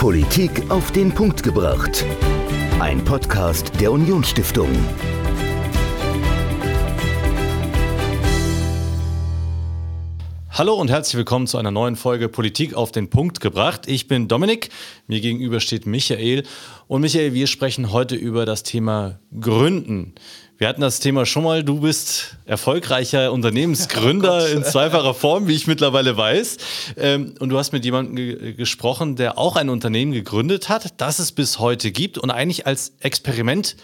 Politik 0.00 0.70
auf 0.70 0.92
den 0.92 1.12
Punkt 1.12 1.42
gebracht. 1.42 2.06
Ein 2.78 3.04
Podcast 3.04 3.78
der 3.82 3.92
Unionsstiftung. 3.92 4.70
Hallo 10.48 10.72
und 10.72 10.88
herzlich 10.88 11.18
willkommen 11.18 11.46
zu 11.46 11.58
einer 11.58 11.70
neuen 11.70 11.96
Folge 11.96 12.30
Politik 12.30 12.72
auf 12.72 12.92
den 12.92 13.10
Punkt 13.10 13.40
gebracht. 13.40 13.88
Ich 13.88 14.08
bin 14.08 14.26
Dominik, 14.26 14.70
mir 15.06 15.20
gegenüber 15.20 15.60
steht 15.60 15.84
Michael. 15.84 16.44
Und 16.88 17.02
Michael, 17.02 17.34
wir 17.34 17.46
sprechen 17.46 17.92
heute 17.92 18.14
über 18.16 18.46
das 18.46 18.62
Thema 18.62 19.20
Gründen. 19.38 20.14
Wir 20.60 20.68
hatten 20.68 20.82
das 20.82 21.00
Thema 21.00 21.24
schon 21.24 21.44
mal. 21.44 21.64
Du 21.64 21.80
bist 21.80 22.36
erfolgreicher 22.44 23.32
Unternehmensgründer 23.32 24.44
oh 24.44 24.54
in 24.54 24.62
zweifacher 24.62 25.14
Form, 25.14 25.48
wie 25.48 25.54
ich 25.54 25.66
mittlerweile 25.66 26.18
weiß. 26.18 26.58
Ähm, 26.98 27.34
und 27.40 27.48
du 27.48 27.56
hast 27.56 27.72
mit 27.72 27.82
jemandem 27.82 28.16
ge 28.16 28.52
gesprochen, 28.52 29.16
der 29.16 29.38
auch 29.38 29.56
ein 29.56 29.70
Unternehmen 29.70 30.12
gegründet 30.12 30.68
hat, 30.68 31.00
das 31.00 31.18
es 31.18 31.32
bis 31.32 31.60
heute 31.60 31.92
gibt 31.92 32.18
und 32.18 32.30
eigentlich 32.30 32.66
als 32.66 32.92
Experiment 33.00 33.74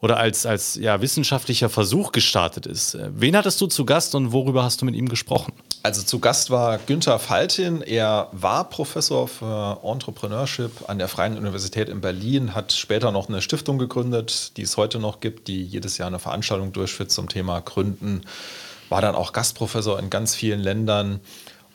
oder 0.00 0.18
als, 0.18 0.44
als 0.44 0.74
ja, 0.76 1.00
wissenschaftlicher 1.00 1.68
Versuch 1.68 2.12
gestartet 2.12 2.66
ist. 2.66 2.98
Wen 3.14 3.36
hattest 3.36 3.60
du 3.60 3.66
zu 3.66 3.84
Gast 3.86 4.14
und 4.14 4.32
worüber 4.32 4.62
hast 4.62 4.80
du 4.82 4.84
mit 4.84 4.94
ihm 4.94 5.08
gesprochen? 5.08 5.52
Also 5.82 6.02
zu 6.02 6.18
Gast 6.18 6.50
war 6.50 6.78
Günther 6.78 7.18
Faltin. 7.18 7.80
Er 7.80 8.28
war 8.32 8.68
Professor 8.68 9.26
für 9.28 9.80
Entrepreneurship 9.82 10.88
an 10.88 10.98
der 10.98 11.08
Freien 11.08 11.38
Universität 11.38 11.88
in 11.88 12.00
Berlin, 12.00 12.54
hat 12.54 12.72
später 12.72 13.10
noch 13.10 13.28
eine 13.28 13.40
Stiftung 13.40 13.78
gegründet, 13.78 14.56
die 14.56 14.62
es 14.62 14.76
heute 14.76 14.98
noch 14.98 15.20
gibt, 15.20 15.48
die 15.48 15.62
jedes 15.62 15.96
Jahr 15.96 16.08
eine 16.08 16.18
Veranstaltung 16.18 16.72
durchführt 16.72 17.10
zum 17.10 17.28
Thema 17.28 17.60
Gründen. 17.60 18.22
War 18.88 19.00
dann 19.00 19.14
auch 19.14 19.32
Gastprofessor 19.32 19.98
in 19.98 20.10
ganz 20.10 20.34
vielen 20.34 20.60
Ländern. 20.60 21.20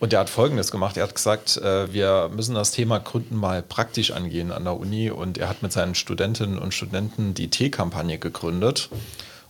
Und 0.02 0.14
er 0.14 0.22
hat 0.22 0.32
Folgendes 0.32 0.72
gemacht. 0.72 0.98
Er 0.98 1.04
hat 1.04 1.14
gesagt, 1.14 1.58
äh, 1.58 1.94
wir 1.94 2.32
müssen 2.36 2.56
das 2.56 2.72
Thema 2.72 2.98
Gründen 2.98 3.36
mal 3.36 3.62
praktisch 3.62 4.10
angehen 4.10 4.52
an 4.52 4.64
der 4.64 4.76
Uni. 4.76 5.12
Und 5.12 5.38
er 5.38 5.48
hat 5.48 5.62
mit 5.62 5.72
seinen 5.72 5.94
Studentinnen 5.94 6.58
und 6.58 6.74
Studenten 6.74 7.36
die 7.36 7.52
T-Kampagne 7.52 8.18
gegründet. 8.18 8.90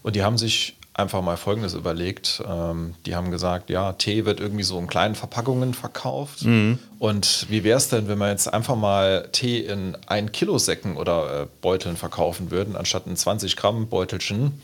Und 0.03 0.17
die 0.17 0.23
haben 0.23 0.37
sich 0.37 0.75
einfach 0.93 1.21
mal 1.21 1.37
Folgendes 1.37 1.73
überlegt. 1.73 2.43
Ähm, 2.45 2.95
die 3.05 3.15
haben 3.15 3.31
gesagt, 3.31 3.69
ja, 3.69 3.93
Tee 3.93 4.25
wird 4.25 4.41
irgendwie 4.41 4.65
so 4.65 4.77
in 4.77 4.87
kleinen 4.87 5.15
Verpackungen 5.15 5.73
verkauft. 5.73 6.43
Mhm. 6.43 6.79
Und 6.99 7.45
wie 7.47 7.63
wäre 7.63 7.77
es 7.77 7.87
denn, 7.87 8.09
wenn 8.09 8.17
wir 8.17 8.29
jetzt 8.29 8.53
einfach 8.53 8.75
mal 8.75 9.29
Tee 9.31 9.59
in 9.59 9.95
1 10.07 10.33
Kilo 10.33 10.57
Säcken 10.57 10.97
oder 10.97 11.43
äh, 11.43 11.47
Beuteln 11.61 11.95
verkaufen 11.95 12.51
würden, 12.51 12.75
anstatt 12.75 13.07
in 13.07 13.15
20 13.15 13.55
Gramm 13.55 13.87
Beutelchen? 13.87 14.61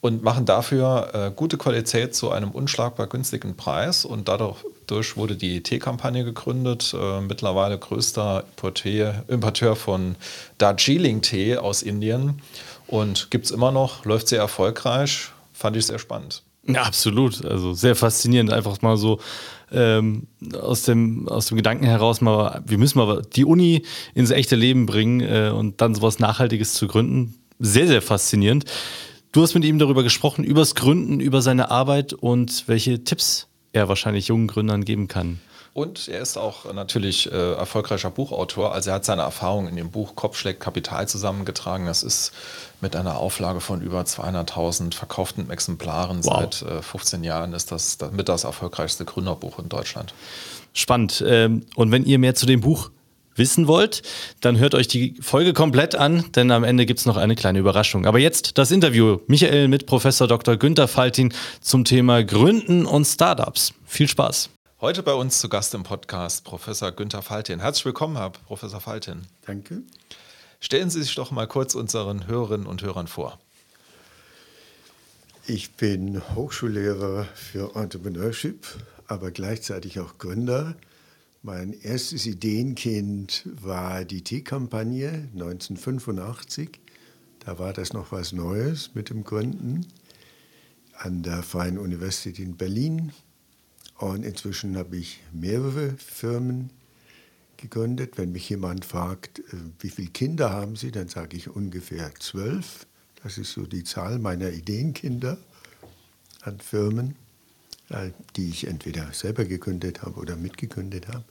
Und 0.00 0.22
machen 0.22 0.46
dafür 0.46 1.10
äh, 1.12 1.30
gute 1.34 1.58
Qualität 1.58 2.14
zu 2.14 2.30
einem 2.30 2.52
unschlagbar 2.52 3.06
günstigen 3.06 3.56
Preis. 3.56 4.06
Und 4.06 4.28
dadurch 4.28 5.16
wurde 5.16 5.36
die 5.36 5.62
Teekampagne 5.62 6.24
gegründet. 6.24 6.94
Äh, 6.98 7.20
mittlerweile 7.20 7.78
größter 7.78 8.44
Importeur, 8.56 9.24
Importeur 9.28 9.76
von 9.76 10.16
Darjeeling-Tee 10.56 11.58
aus 11.58 11.82
Indien. 11.82 12.40
Und 12.86 13.30
gibt 13.30 13.44
es 13.44 13.50
immer 13.50 13.72
noch, 13.72 14.04
läuft 14.06 14.28
sehr 14.28 14.40
erfolgreich 14.40 15.30
fand 15.60 15.76
ich 15.76 15.86
sehr 15.86 15.98
spannend. 15.98 16.42
Ja, 16.66 16.82
absolut. 16.82 17.44
Also 17.44 17.72
sehr 17.74 17.94
faszinierend, 17.94 18.52
einfach 18.52 18.80
mal 18.82 18.96
so 18.96 19.20
ähm, 19.72 20.26
aus, 20.60 20.82
dem, 20.82 21.28
aus 21.28 21.46
dem 21.46 21.56
Gedanken 21.56 21.84
heraus 21.84 22.20
mal, 22.20 22.62
wir 22.66 22.78
müssen 22.78 22.98
mal 22.98 23.22
die 23.34 23.44
Uni 23.44 23.84
ins 24.14 24.30
echte 24.30 24.56
Leben 24.56 24.86
bringen 24.86 25.20
äh, 25.20 25.50
und 25.54 25.80
dann 25.80 25.94
sowas 25.94 26.18
Nachhaltiges 26.18 26.74
zu 26.74 26.88
gründen. 26.88 27.34
Sehr, 27.58 27.86
sehr 27.86 28.02
faszinierend. 28.02 28.64
Du 29.32 29.42
hast 29.42 29.54
mit 29.54 29.64
ihm 29.64 29.78
darüber 29.78 30.02
gesprochen, 30.02 30.42
übers 30.42 30.74
Gründen, 30.74 31.20
über 31.20 31.40
seine 31.40 31.70
Arbeit 31.70 32.12
und 32.12 32.64
welche 32.66 33.04
Tipps 33.04 33.46
er 33.72 33.88
wahrscheinlich 33.88 34.26
jungen 34.26 34.48
Gründern 34.48 34.84
geben 34.84 35.06
kann. 35.06 35.38
Und 35.72 36.08
er 36.08 36.20
ist 36.20 36.36
auch 36.36 36.72
natürlich 36.72 37.30
äh, 37.30 37.52
erfolgreicher 37.52 38.10
Buchautor. 38.10 38.72
Also 38.74 38.90
er 38.90 38.96
hat 38.96 39.04
seine 39.04 39.22
Erfahrungen 39.22 39.68
in 39.68 39.76
dem 39.76 39.92
Buch 39.92 40.16
Kopfschläg 40.16 40.58
Kapital 40.58 41.06
zusammengetragen. 41.06 41.86
Das 41.86 42.02
ist 42.02 42.32
mit 42.80 42.96
einer 42.96 43.18
Auflage 43.18 43.60
von 43.60 43.80
über 43.80 44.00
200.000 44.00 44.94
verkauften 44.94 45.48
Exemplaren 45.48 46.24
wow. 46.24 46.40
seit 46.40 46.62
äh, 46.62 46.82
15 46.82 47.22
Jahren 47.22 47.52
ist 47.52 47.70
das, 47.70 47.98
mit 48.10 48.28
das 48.28 48.42
erfolgreichste 48.42 49.04
Gründerbuch 49.04 49.60
in 49.60 49.68
Deutschland. 49.68 50.12
Spannend. 50.72 51.22
Ähm, 51.24 51.66
und 51.76 51.92
wenn 51.92 52.04
ihr 52.04 52.18
mehr 52.18 52.34
zu 52.34 52.46
dem 52.46 52.62
Buch 52.62 52.90
wissen 53.40 53.66
wollt, 53.66 54.02
dann 54.40 54.58
hört 54.58 54.76
euch 54.76 54.86
die 54.86 55.16
Folge 55.20 55.52
komplett 55.52 55.96
an, 55.96 56.30
denn 56.36 56.52
am 56.52 56.62
Ende 56.62 56.86
gibt 56.86 57.00
es 57.00 57.06
noch 57.06 57.16
eine 57.16 57.34
kleine 57.34 57.58
Überraschung. 57.58 58.06
Aber 58.06 58.20
jetzt 58.20 58.58
das 58.58 58.70
Interview 58.70 59.18
Michael 59.26 59.66
mit 59.66 59.86
Professor 59.86 60.28
Dr. 60.28 60.56
Günther 60.56 60.86
Faltin 60.86 61.34
zum 61.60 61.84
Thema 61.84 62.22
Gründen 62.22 62.86
und 62.86 63.04
Startups. 63.04 63.74
Viel 63.86 64.06
Spaß. 64.06 64.50
Heute 64.80 65.02
bei 65.02 65.14
uns 65.14 65.40
zu 65.40 65.48
Gast 65.48 65.74
im 65.74 65.82
Podcast 65.82 66.44
Professor 66.44 66.92
Günther 66.92 67.22
Faltin. 67.22 67.60
Herzlich 67.60 67.84
willkommen, 67.86 68.16
Herr 68.16 68.30
Professor 68.30 68.80
Faltin. 68.80 69.22
Danke. 69.44 69.82
Stellen 70.60 70.90
Sie 70.90 71.02
sich 71.02 71.14
doch 71.14 71.30
mal 71.30 71.46
kurz 71.46 71.74
unseren 71.74 72.26
Hörerinnen 72.26 72.66
und 72.66 72.82
Hörern 72.82 73.06
vor. 73.06 73.40
Ich 75.46 75.72
bin 75.72 76.22
Hochschullehrer 76.34 77.26
für 77.34 77.74
Entrepreneurship, 77.74 78.66
aber 79.06 79.30
gleichzeitig 79.30 79.98
auch 79.98 80.18
Gründer. 80.18 80.76
Mein 81.42 81.72
erstes 81.72 82.26
Ideenkind 82.26 83.48
war 83.62 84.04
die 84.04 84.22
T-Kampagne 84.22 85.26
1985. 85.32 86.78
Da 87.38 87.58
war 87.58 87.72
das 87.72 87.94
noch 87.94 88.12
was 88.12 88.32
Neues 88.32 88.90
mit 88.94 89.08
dem 89.08 89.24
Gründen 89.24 89.86
an 90.98 91.22
der 91.22 91.42
Freien 91.42 91.78
Universität 91.78 92.38
in 92.38 92.58
Berlin 92.58 93.12
und 93.96 94.22
inzwischen 94.22 94.76
habe 94.76 94.98
ich 94.98 95.22
mehrere 95.32 95.92
Firmen 95.96 96.68
gegründet. 97.56 98.18
Wenn 98.18 98.32
mich 98.32 98.46
jemand 98.50 98.84
fragt, 98.84 99.38
äh, 99.38 99.42
wie 99.78 99.88
viele 99.88 100.10
Kinder 100.10 100.50
haben 100.50 100.76
Sie, 100.76 100.90
dann 100.90 101.08
sage 101.08 101.38
ich 101.38 101.48
ungefähr 101.48 102.14
zwölf. 102.16 102.86
Das 103.22 103.38
ist 103.38 103.52
so 103.52 103.64
die 103.64 103.84
Zahl 103.84 104.18
meiner 104.18 104.50
Ideenkinder 104.50 105.38
an 106.42 106.60
Firmen, 106.60 107.16
die 108.36 108.48
ich 108.48 108.66
entweder 108.66 109.12
selber 109.12 109.44
gegründet 109.44 110.02
habe 110.02 110.20
oder 110.20 110.36
mitgegründet 110.36 111.08
habe. 111.08 111.24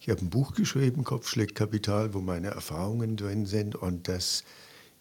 Ich 0.00 0.10
habe 0.10 0.20
ein 0.20 0.30
Buch 0.30 0.54
geschrieben, 0.54 1.04
Kopfschlägt 1.04 1.54
Kapital, 1.54 2.12
wo 2.14 2.20
meine 2.20 2.48
Erfahrungen 2.48 3.16
drin 3.16 3.46
sind 3.46 3.74
und 3.74 4.08
das 4.08 4.44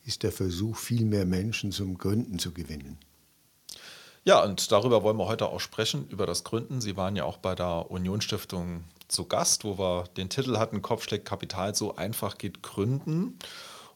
ist 0.05 0.23
der 0.23 0.31
Versuch, 0.31 0.77
viel 0.77 1.05
mehr 1.05 1.25
Menschen 1.25 1.71
zum 1.71 1.97
Gründen 1.97 2.39
zu 2.39 2.51
gewinnen. 2.53 2.97
Ja, 4.25 4.41
und 4.43 4.71
darüber 4.71 5.03
wollen 5.03 5.17
wir 5.17 5.27
heute 5.27 5.47
auch 5.47 5.59
sprechen, 5.59 6.07
über 6.07 6.25
das 6.25 6.45
Gründen. 6.45 6.79
Sie 6.79 6.95
waren 6.95 7.17
ja 7.17 7.25
auch 7.25 7.37
bei 7.37 7.55
der 7.55 7.91
Unionsstiftung 7.91 8.85
zu 9.09 9.25
Gast, 9.25 9.65
wo 9.65 9.77
wir 9.77 10.05
den 10.15 10.29
Titel 10.29 10.57
hatten, 10.57 10.81
Kopfschlägt 10.81 11.25
Kapital, 11.25 11.75
so 11.75 11.97
einfach 11.97 12.37
geht 12.37 12.63
Gründen. 12.63 13.37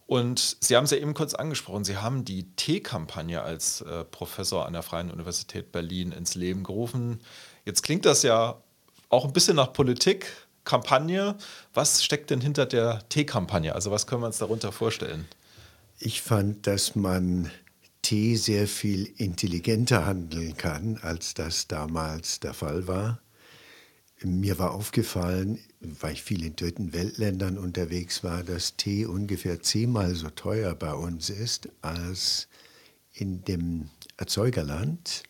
Und 0.08 0.58
Sie 0.62 0.76
haben 0.78 0.86
es 0.86 0.92
ja 0.92 0.98
eben 0.98 1.14
kurz 1.14 1.34
angesprochen, 1.34 1.84
Sie 1.84 1.98
haben 1.98 2.24
die 2.24 2.50
T-Kampagne 2.56 3.42
als 3.42 3.82
äh, 3.82 4.06
Professor 4.06 4.66
an 4.66 4.74
der 4.74 4.82
Freien 4.82 5.12
Universität 5.12 5.74
Berlin 5.74 6.14
ins 6.14 6.34
Leben 6.34 6.64
gerufen. 6.64 7.20
Jetzt 7.66 7.84
klingt 7.84 8.06
das 8.06 8.24
ja 8.24 8.62
auch 9.10 9.26
ein 9.26 9.34
bisschen 9.34 9.58
nach 9.58 9.74
Politik, 9.74 10.32
Kampagne. 10.64 11.36
Was 11.74 12.04
steckt 12.04 12.30
denn 12.30 12.40
hinter 12.40 12.66
der 12.66 13.08
T-Kampagne? 13.10 13.76
Also 13.76 13.92
was 13.92 14.08
können 14.08 14.22
wir 14.22 14.28
uns 14.28 14.38
darunter 14.38 14.72
vorstellen? 14.72 15.28
Ich 16.00 16.22
fand, 16.22 16.68
dass 16.68 16.96
man 16.96 17.52
Tee 18.02 18.38
sehr 18.38 18.68
viel 18.68 19.12
intelligenter 19.18 20.06
handeln 20.06 20.56
kann, 20.56 20.98
als 21.02 21.34
das 21.34 21.68
damals 21.68 22.40
der 22.40 22.54
Fall 22.54 22.88
war. 22.88 23.20
Mir 24.24 24.58
war 24.58 24.72
aufgefallen, 24.72 25.60
weil 25.80 26.14
ich 26.14 26.24
viel 26.24 26.44
in 26.44 26.56
dritten 26.56 26.94
Weltländern 26.94 27.58
unterwegs 27.58 28.24
war, 28.24 28.44
dass 28.44 28.76
Tee 28.76 29.06
ungefähr 29.06 29.62
zehnmal 29.62 30.16
so 30.16 30.30
teuer 30.30 30.74
bei 30.74 30.94
uns 30.94 31.30
ist 31.30 31.70
als 31.82 32.48
in 33.14 33.44
dem 33.44 33.90
Erzeugerland. 34.18 35.24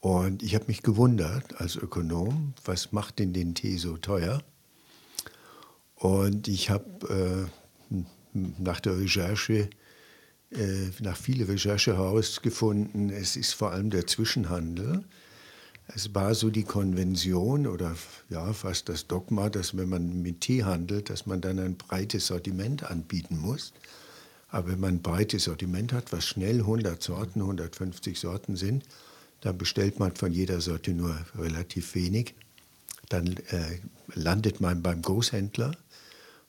Und 0.00 0.42
ich 0.42 0.56
habe 0.56 0.64
mich 0.66 0.82
gewundert 0.82 1.60
als 1.60 1.76
Ökonom, 1.76 2.54
was 2.64 2.90
macht 2.90 3.20
denn 3.20 3.32
den 3.32 3.54
Tee 3.54 3.76
so 3.76 3.96
teuer? 3.96 4.42
Und 5.94 6.48
ich 6.48 6.70
habe 6.70 7.48
äh, 7.94 8.36
nach 8.58 8.80
der 8.80 8.98
Recherche 8.98 9.70
äh, 10.50 10.90
nach 11.00 11.16
viel 11.16 11.42
Recherche 11.44 11.96
herausgefunden, 11.96 13.10
es 13.10 13.36
ist 13.36 13.54
vor 13.54 13.70
allem 13.70 13.88
der 13.88 14.06
Zwischenhandel. 14.06 15.04
Es 15.94 16.14
war 16.14 16.34
so 16.34 16.48
die 16.48 16.62
Konvention 16.62 17.66
oder 17.66 17.94
ja 18.30 18.52
fast 18.54 18.88
das 18.88 19.06
Dogma, 19.06 19.50
dass 19.50 19.76
wenn 19.76 19.90
man 19.90 20.22
mit 20.22 20.40
Tee 20.40 20.64
handelt, 20.64 21.10
dass 21.10 21.26
man 21.26 21.40
dann 21.40 21.58
ein 21.58 21.76
breites 21.76 22.28
Sortiment 22.28 22.84
anbieten 22.84 23.38
muss. 23.38 23.72
Aber 24.48 24.68
wenn 24.68 24.80
man 24.80 24.94
ein 24.94 25.02
breites 25.02 25.44
Sortiment 25.44 25.92
hat, 25.92 26.12
was 26.12 26.26
schnell 26.26 26.60
100 26.60 27.02
Sorten, 27.02 27.40
150 27.40 28.18
Sorten 28.18 28.56
sind, 28.56 28.84
dann 29.42 29.58
bestellt 29.58 29.98
man 29.98 30.14
von 30.14 30.32
jeder 30.32 30.60
Sorte 30.60 30.92
nur 30.92 31.16
relativ 31.36 31.94
wenig. 31.94 32.34
Dann 33.08 33.26
äh, 33.48 33.78
landet 34.14 34.60
man 34.60 34.82
beim 34.82 35.02
Großhändler 35.02 35.72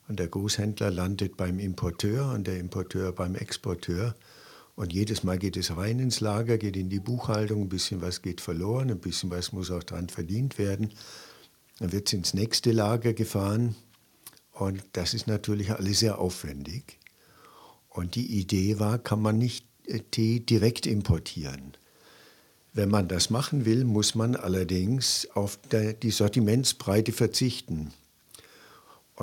und 0.08 0.20
der 0.20 0.28
Großhändler 0.28 0.92
landet 0.92 1.38
beim 1.38 1.60
Importeur 1.60 2.32
und 2.34 2.46
der 2.48 2.60
Importeur 2.60 3.12
beim 3.12 3.36
Exporteur. 3.36 4.16
Und 4.76 4.92
jedes 4.92 5.24
Mal 5.24 5.38
geht 5.38 5.56
es 5.56 5.76
rein 5.76 6.00
ins 6.00 6.20
Lager, 6.20 6.58
geht 6.58 6.76
in 6.76 6.90
die 6.90 7.00
Buchhaltung, 7.00 7.64
ein 7.64 7.70
bisschen 7.70 8.02
was 8.02 8.22
geht 8.22 8.42
verloren, 8.42 8.90
ein 8.90 9.00
bisschen 9.00 9.30
was 9.30 9.52
muss 9.52 9.70
auch 9.70 9.84
dran 9.84 10.10
verdient 10.10 10.58
werden. 10.58 10.92
Dann 11.80 11.92
wird 11.92 12.08
es 12.08 12.14
ins 12.14 12.34
nächste 12.34 12.72
Lager 12.72 13.14
gefahren 13.14 13.76
Und 14.52 14.84
das 14.94 15.14
ist 15.14 15.28
natürlich 15.28 15.72
alles 15.72 16.00
sehr 16.00 16.20
aufwendig. 16.20 17.00
Und 17.90 18.16
die 18.16 18.40
Idee 18.40 18.80
war, 18.80 18.98
kann 18.98 19.22
man 19.22 19.38
nicht 19.38 19.68
äh, 19.86 20.00
Tee 20.00 20.40
direkt 20.40 20.88
importieren. 20.88 21.78
Wenn 22.74 22.90
man 22.90 23.08
das 23.08 23.30
machen 23.30 23.66
will, 23.66 23.86
muss 23.86 24.16
man 24.16 24.36
allerdings 24.36 25.28
auf 25.36 25.60
die 26.02 26.10
Sortimentsbreite 26.10 27.12
verzichten. 27.12 27.94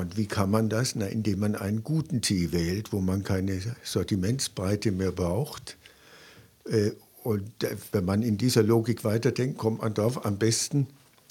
Und 0.01 0.17
wie 0.17 0.27
kann 0.27 0.51
man 0.51 0.69
das? 0.69 0.95
Na, 0.95 1.07
indem 1.07 1.41
man 1.41 1.55
einen 1.55 1.85
guten 1.85 2.23
Tee 2.23 2.53
wählt, 2.53 2.93
wo 2.93 3.01
man 3.01 3.23
keine 3.23 3.61
Sortimentsbreite 3.85 4.93
mehr 4.93 5.13
braucht. 5.13 5.77
Äh, 6.65 6.93
und 7.23 7.63
äh, 7.63 7.77
wenn 7.93 8.07
man 8.07 8.23
in 8.23 8.39
dieser 8.39 8.63
Logik 8.63 9.05
weiterdenkt, 9.05 9.59
kommt 9.59 9.83
man 9.83 9.93
darauf 9.93 10.25
am 10.25 10.39
besten, 10.39 10.87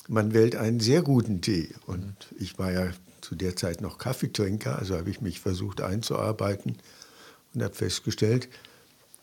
man 0.07 0.33
wählt 0.33 0.55
einen 0.55 0.79
sehr 0.79 1.01
guten 1.01 1.41
Tee. 1.41 1.69
Und 1.87 2.13
ich 2.39 2.59
war 2.59 2.71
ja 2.71 2.91
zu 3.21 3.35
der 3.35 3.55
Zeit 3.55 3.81
noch 3.81 3.97
Kaffeetrinker, 3.97 4.77
also 4.77 4.97
habe 4.97 5.09
ich 5.09 5.21
mich 5.21 5.39
versucht 5.39 5.81
einzuarbeiten 5.81 6.77
und 7.53 7.63
habe 7.63 7.73
festgestellt, 7.73 8.49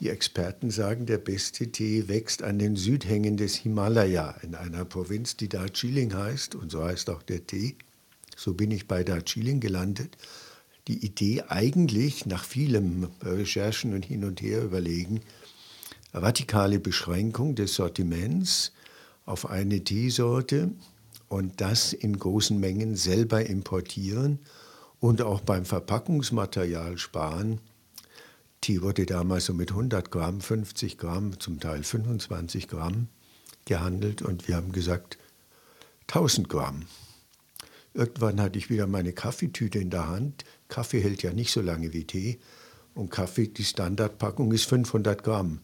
die 0.01 0.11
Experten 0.11 0.71
sagen, 0.71 1.07
der 1.07 1.19
beste 1.19 1.73
Tee 1.73 2.09
wächst 2.09 2.43
an 2.43 2.59
den 2.59 2.77
Südhängen 2.77 3.37
des 3.37 3.55
Himalaya 3.55 4.37
in 4.43 4.55
einer 4.55 4.85
Provinz, 4.85 5.37
die 5.37 5.49
Darjeeling 5.49 6.15
heißt 6.15 6.55
und 6.55 6.71
so 6.71 6.85
heißt 6.85 7.09
auch 7.11 7.23
der 7.23 7.47
Tee. 7.47 7.77
So 8.37 8.55
bin 8.55 8.71
ich 8.71 8.87
bei 8.87 9.03
Darjeeling 9.03 9.59
gelandet. 9.59 10.17
Die 10.87 11.05
Idee 11.05 11.43
eigentlich 11.49 12.27
nach 12.27 12.45
vielem 12.45 13.09
Recherchen 13.21 13.95
und 13.95 14.05
hin 14.05 14.25
und 14.25 14.41
her 14.41 14.63
überlegen, 14.63 15.21
radikale 16.15 16.79
Beschränkung 16.79 17.57
des 17.57 17.75
Sortiments 17.75 18.73
auf 19.25 19.51
eine 19.51 19.83
Teesorte 19.83 20.71
und 21.29 21.61
das 21.61 21.93
in 21.93 22.17
großen 22.17 22.61
Mengen 22.61 22.95
selber 22.95 23.45
importieren 23.47 24.39
und 25.01 25.23
auch 25.23 25.41
beim 25.41 25.65
Verpackungsmaterial 25.65 26.99
sparen 26.99 27.61
Tee 28.61 28.83
wurde 28.83 29.07
damals 29.07 29.47
so 29.47 29.55
mit 29.55 29.71
100 29.71 30.11
Gramm, 30.11 30.41
50 30.41 30.99
Gramm, 30.99 31.39
zum 31.39 31.61
Teil 31.61 31.83
25 31.85 32.69
Gramm 32.69 33.09
gehandelt 33.65 34.23
und 34.23 34.49
wir 34.49 34.57
haben 34.57 34.73
gesagt 34.73 35.19
1000 36.09 36.49
Gramm. 36.49 36.87
Irgendwann 37.97 38.43
hatte 38.43 38.59
ich 38.59 38.69
wieder 38.69 38.87
meine 38.87 39.15
Kaffeetüte 39.15 39.79
in 39.79 39.89
der 39.89 40.07
Hand. 40.07 40.45
Kaffee 40.69 41.01
hält 41.01 41.23
ja 41.23 41.33
nicht 41.33 41.51
so 41.51 41.63
lange 41.63 41.95
wie 41.95 42.05
Tee. 42.05 42.39
Und 42.95 43.11
Kaffee, 43.11 43.49
die 43.49 43.65
Standardpackung 43.65 44.53
ist 44.53 44.67
500 44.67 45.25
Gramm. 45.25 45.61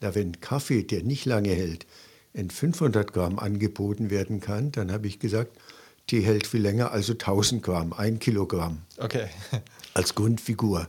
Da 0.00 0.14
wenn 0.14 0.40
Kaffee, 0.40 0.82
der 0.82 1.02
nicht 1.02 1.26
lange 1.26 1.50
hält, 1.50 1.86
in 2.32 2.48
500 2.48 3.12
Gramm 3.12 3.38
angeboten 3.38 4.08
werden 4.08 4.40
kann, 4.40 4.72
dann 4.72 4.90
habe 4.90 5.06
ich 5.06 5.18
gesagt, 5.18 5.58
Tee 6.06 6.22
hält 6.22 6.46
viel 6.46 6.62
länger, 6.62 6.90
also 6.90 7.12
1000 7.12 7.62
Gramm, 7.62 7.92
ein 7.92 8.18
Kilogramm. 8.18 8.80
Okay. 8.96 9.28
Als 9.94 10.14
Grundfigur. 10.14 10.86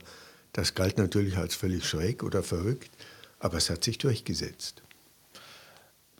Das 0.54 0.74
galt 0.74 0.96
natürlich 0.96 1.36
als 1.36 1.54
völlig 1.54 1.84
schräg 1.84 2.22
oder 2.22 2.42
verrückt, 2.42 2.90
aber 3.38 3.58
es 3.58 3.68
hat 3.68 3.84
sich 3.84 3.98
durchgesetzt. 3.98 4.82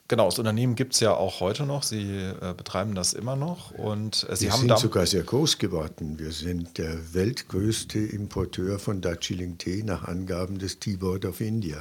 Genau, 0.09 0.27
das 0.27 0.39
Unternehmen 0.39 0.77
gibt 0.77 0.95
es 0.95 1.01
ja 1.01 1.15
auch 1.15 1.41
heute 1.41 1.65
noch. 1.65 1.83
Sie 1.83 2.13
äh, 2.13 2.55
betreiben 2.57 2.95
das 2.95 3.13
immer 3.13 3.35
noch. 3.35 3.73
Und 3.73 4.27
äh, 4.29 4.37
Sie 4.37 4.45
Wir 4.47 4.53
haben 4.53 4.61
sind 4.61 4.79
sogar 4.79 5.05
sehr 5.07 5.25
groß 5.25 5.59
geworden. 5.59 6.19
Wir 6.19 6.31
sind 6.31 6.79
der 6.79 7.15
weltgrößte 7.15 7.99
Importeur 7.99 8.79
von 8.79 9.01
Darjeeling 9.01 9.59
Tee 9.59 9.83
nach 9.83 10.05
Angaben 10.05 10.59
des 10.59 10.79
Tea 10.79 10.97
Board 10.97 11.25
of 11.25 11.41
India. 11.41 11.79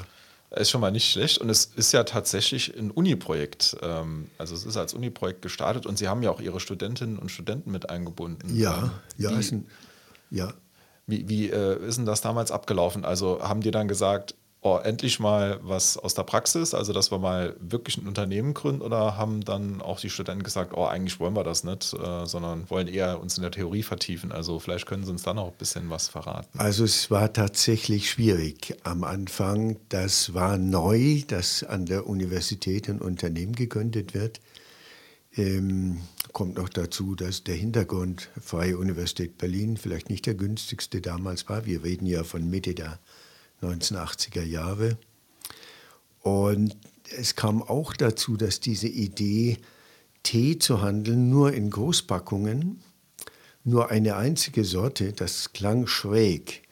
Ist 0.49 0.71
schon 0.71 0.81
mal 0.81 0.91
nicht 0.91 1.11
schlecht. 1.11 1.37
Und 1.37 1.49
es 1.49 1.65
ist 1.75 1.91
ja 1.91 2.03
tatsächlich 2.03 2.75
ein 2.75 2.89
Uni-Projekt. 2.89 3.77
Ähm, 3.81 4.29
also 4.39 4.55
es 4.55 4.65
ist 4.65 4.77
als 4.77 4.95
Uni-Projekt 4.95 5.43
gestartet 5.43 5.85
und 5.85 5.99
Sie 5.99 6.07
haben 6.07 6.23
ja 6.23 6.31
auch 6.31 6.41
Ihre 6.41 6.59
Studentinnen 6.59 7.19
und 7.19 7.29
Studenten 7.29 7.71
mit 7.71 7.89
eingebunden. 7.91 8.55
Ja, 8.55 8.83
ähm, 8.83 8.91
ja, 9.17 9.37
ist 9.37 9.51
ein, 9.51 9.67
ja, 10.31 10.51
wie, 11.05 11.29
wie 11.29 11.49
äh, 11.49 11.85
ist 11.85 11.97
denn 11.97 12.05
das 12.05 12.21
damals 12.21 12.49
abgelaufen? 12.49 13.05
Also 13.05 13.41
haben 13.41 13.61
die 13.61 13.71
dann 13.71 13.87
gesagt, 13.87 14.33
oh, 14.65 14.79
endlich 14.83 15.19
mal 15.19 15.59
was 15.61 15.95
aus 15.95 16.15
der 16.15 16.23
Praxis, 16.23 16.73
also 16.73 16.91
dass 16.91 17.11
wir 17.11 17.19
mal 17.19 17.55
wirklich 17.59 17.97
ein 17.97 18.07
Unternehmen 18.07 18.55
gründen 18.55 18.81
oder 18.81 19.15
haben 19.15 19.45
dann 19.45 19.79
auch 19.79 19.99
die 19.99 20.09
Studenten 20.09 20.41
gesagt, 20.43 20.73
oh, 20.73 20.85
eigentlich 20.85 21.19
wollen 21.19 21.35
wir 21.35 21.43
das 21.43 21.63
nicht, 21.63 21.93
äh, 21.93 22.25
sondern 22.25 22.67
wollen 22.71 22.87
eher 22.87 23.21
uns 23.21 23.37
in 23.37 23.43
der 23.43 23.51
Theorie 23.51 23.83
vertiefen. 23.83 24.31
Also 24.31 24.59
vielleicht 24.59 24.87
können 24.87 25.05
Sie 25.05 25.11
uns 25.11 25.21
dann 25.21 25.37
auch 25.37 25.51
ein 25.51 25.57
bisschen 25.59 25.91
was 25.91 26.07
verraten. 26.07 26.57
Also 26.57 26.83
es 26.83 27.11
war 27.11 27.31
tatsächlich 27.31 28.09
schwierig 28.09 28.75
am 28.83 29.03
Anfang. 29.03 29.77
Das 29.89 30.33
war 30.33 30.57
neu, 30.57 31.21
dass 31.27 31.63
an 31.63 31.85
der 31.85 32.07
Universität 32.07 32.89
ein 32.89 33.01
Unternehmen 33.01 33.53
gegründet 33.53 34.15
wird. 34.15 34.41
Ähm, 35.37 35.99
kommt 36.33 36.57
noch 36.57 36.69
dazu, 36.69 37.13
dass 37.13 37.43
der 37.43 37.55
Hintergrund 37.55 38.29
Freie 38.41 38.79
Universität 38.79 39.37
Berlin 39.37 39.77
vielleicht 39.77 40.09
nicht 40.09 40.25
der 40.25 40.33
günstigste 40.33 41.01
damals 41.01 41.47
war. 41.49 41.67
Wir 41.67 41.83
reden 41.83 42.07
ja 42.07 42.23
von 42.23 42.49
Mitte 42.49 42.73
der 42.73 42.99
1980er 43.65 44.43
Jahre. 44.43 44.97
Und 46.21 46.75
es 47.17 47.35
kam 47.35 47.61
auch 47.61 47.93
dazu, 47.93 48.37
dass 48.37 48.59
diese 48.59 48.87
Idee, 48.87 49.57
Tee 50.23 50.57
zu 50.57 50.81
handeln, 50.81 51.29
nur 51.29 51.53
in 51.53 51.69
Großpackungen, 51.69 52.81
nur 53.63 53.91
eine 53.91 54.15
einzige 54.15 54.63
Sorte, 54.63 55.13
das 55.13 55.53
klang 55.53 55.87
schräg. 55.87 56.63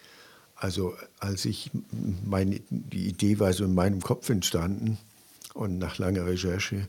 Also 0.56 0.94
als 1.20 1.46
ich, 1.46 1.72
meine, 2.24 2.62
die 2.70 3.08
Idee 3.08 3.40
war 3.40 3.54
so 3.54 3.66
in 3.66 3.76
meinem 3.76 4.02
Kopf 4.02 4.30
entstanden 4.30 4.98
und 5.54 5.78
nach 5.78 5.98
langer 5.98 6.26
Recherche 6.26 6.88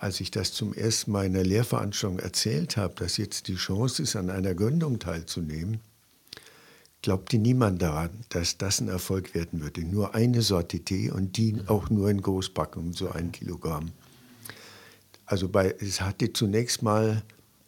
als 0.00 0.20
ich 0.20 0.30
das 0.30 0.52
zum 0.52 0.72
ersten 0.72 1.12
Mal 1.12 1.26
in 1.26 1.34
der 1.34 1.44
Lehrveranstaltung 1.44 2.18
erzählt 2.18 2.78
habe, 2.78 2.94
dass 2.94 3.18
jetzt 3.18 3.48
die 3.48 3.56
Chance 3.56 4.02
ist, 4.02 4.16
an 4.16 4.30
einer 4.30 4.54
Gründung 4.54 4.98
teilzunehmen, 4.98 5.80
glaubte 7.02 7.38
niemand 7.38 7.80
daran, 7.82 8.10
dass 8.28 8.58
das 8.58 8.80
ein 8.80 8.88
Erfolg 8.88 9.34
werden 9.34 9.62
würde. 9.62 9.82
Nur 9.82 10.14
eine 10.14 10.42
Sorte 10.42 10.80
Tee 10.80 11.10
und 11.10 11.36
die 11.36 11.56
auch 11.66 11.90
nur 11.90 12.10
in 12.10 12.20
Großpackungen, 12.20 12.92
so 12.92 13.10
ein 13.10 13.32
Kilogramm. 13.32 13.92
Also 15.26 15.48
bei, 15.48 15.74
es 15.78 16.00
hatte 16.00 16.32
zunächst 16.32 16.82
mal 16.82 17.22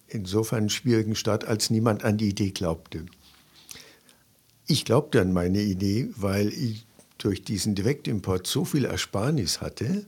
insofern 0.09 0.59
einen 0.61 0.71
schwierigen 0.71 1.15
Start, 1.15 1.45
als 1.45 1.71
niemand 1.71 2.05
an 2.05 2.19
die 2.19 2.29
Idee 2.29 2.51
glaubte. 2.51 3.07
Ich 4.67 4.85
glaubte 4.85 5.21
an 5.21 5.33
meine 5.33 5.61
Idee, 5.61 6.09
weil 6.17 6.49
ich 6.49 6.87
durch 7.19 7.45
diesen 7.45 7.75
Direktimport 7.75 8.47
so 8.47 8.65
viel 8.65 8.85
Ersparnis 8.85 9.61
hatte, 9.61 10.07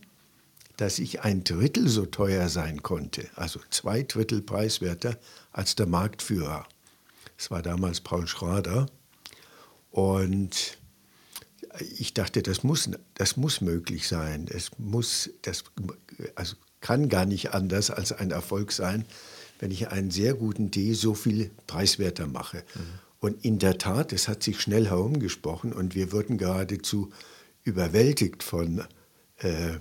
dass 0.77 0.99
ich 0.99 1.23
ein 1.23 1.45
Drittel 1.45 1.89
so 1.89 2.07
teuer 2.07 2.49
sein 2.49 2.83
konnte, 2.83 3.29
also 3.37 3.61
zwei 3.71 4.03
Drittel 4.03 4.43
preiswerter 4.43 5.17
als 5.53 5.77
der 5.77 5.87
Marktführer. 5.87 6.67
Es 7.39 7.51
war 7.51 7.63
damals 7.63 8.01
Paul 8.01 8.27
Schrader. 8.27 8.87
Und 9.95 10.77
ich 11.79 12.15
dachte, 12.15 12.43
das 12.43 12.65
muss, 12.65 12.91
das 13.15 13.37
muss 13.37 13.61
möglich 13.61 14.09
sein. 14.09 14.49
Es 14.51 14.73
muss, 14.77 15.31
das 15.43 15.63
also 16.35 16.57
kann 16.81 17.09
gar 17.09 17.27
nicht 17.27 17.55
anders 17.55 17.93
als 17.93 18.11
ein 18.11 18.33
Erfolg 18.33 18.73
sein, 18.73 19.05
wenn 19.61 19.71
ich 19.71 19.91
einen 19.91 20.11
sehr 20.11 20.35
guten 20.35 20.73
Tee 20.73 20.95
so 20.95 21.15
viel 21.15 21.53
preiswerter 21.69 22.27
mache. 22.27 22.65
Mhm. 22.75 22.81
Und 23.21 23.45
in 23.45 23.61
der 23.61 23.79
Tat, 23.79 24.13
es 24.13 24.27
hat 24.27 24.43
sich 24.43 24.61
schnell 24.61 24.89
herumgesprochen 24.89 25.73
und 25.73 25.95
wir 25.95 26.11
wurden 26.11 26.39
geradezu 26.39 27.13
überwältigt 27.63 28.43
von 28.43 28.83
äh, 29.37 29.75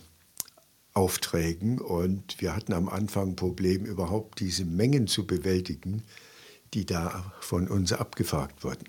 Aufträgen 0.93 1.79
und 1.79 2.39
wir 2.39 2.55
hatten 2.55 2.73
am 2.73 2.87
Anfang 2.87 3.29
ein 3.29 3.35
Problem, 3.35 3.83
überhaupt 3.85 4.41
diese 4.41 4.63
Mengen 4.63 5.07
zu 5.07 5.25
bewältigen, 5.25 6.03
die 6.75 6.85
da 6.85 7.33
von 7.41 7.67
uns 7.67 7.93
abgefragt 7.93 8.63
wurden. 8.63 8.85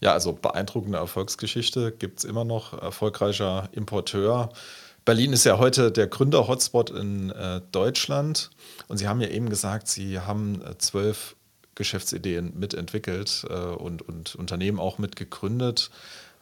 Ja, 0.00 0.12
also 0.12 0.32
beeindruckende 0.32 0.98
Erfolgsgeschichte 0.98 1.92
gibt 1.92 2.20
es 2.20 2.24
immer 2.24 2.44
noch. 2.44 2.72
Erfolgreicher 2.80 3.68
Importeur. 3.72 4.50
Berlin 5.04 5.32
ist 5.32 5.44
ja 5.44 5.58
heute 5.58 5.90
der 5.90 6.06
Gründer-Hotspot 6.06 6.90
in 6.90 7.30
äh, 7.30 7.60
Deutschland. 7.72 8.50
Und 8.86 8.98
Sie 8.98 9.08
haben 9.08 9.20
ja 9.20 9.28
eben 9.28 9.48
gesagt, 9.48 9.88
Sie 9.88 10.20
haben 10.20 10.62
äh, 10.62 10.78
zwölf 10.78 11.34
Geschäftsideen 11.74 12.52
mitentwickelt 12.58 13.46
äh, 13.48 13.54
und, 13.54 14.02
und 14.02 14.34
Unternehmen 14.34 14.78
auch 14.78 14.98
mitgegründet. 14.98 15.90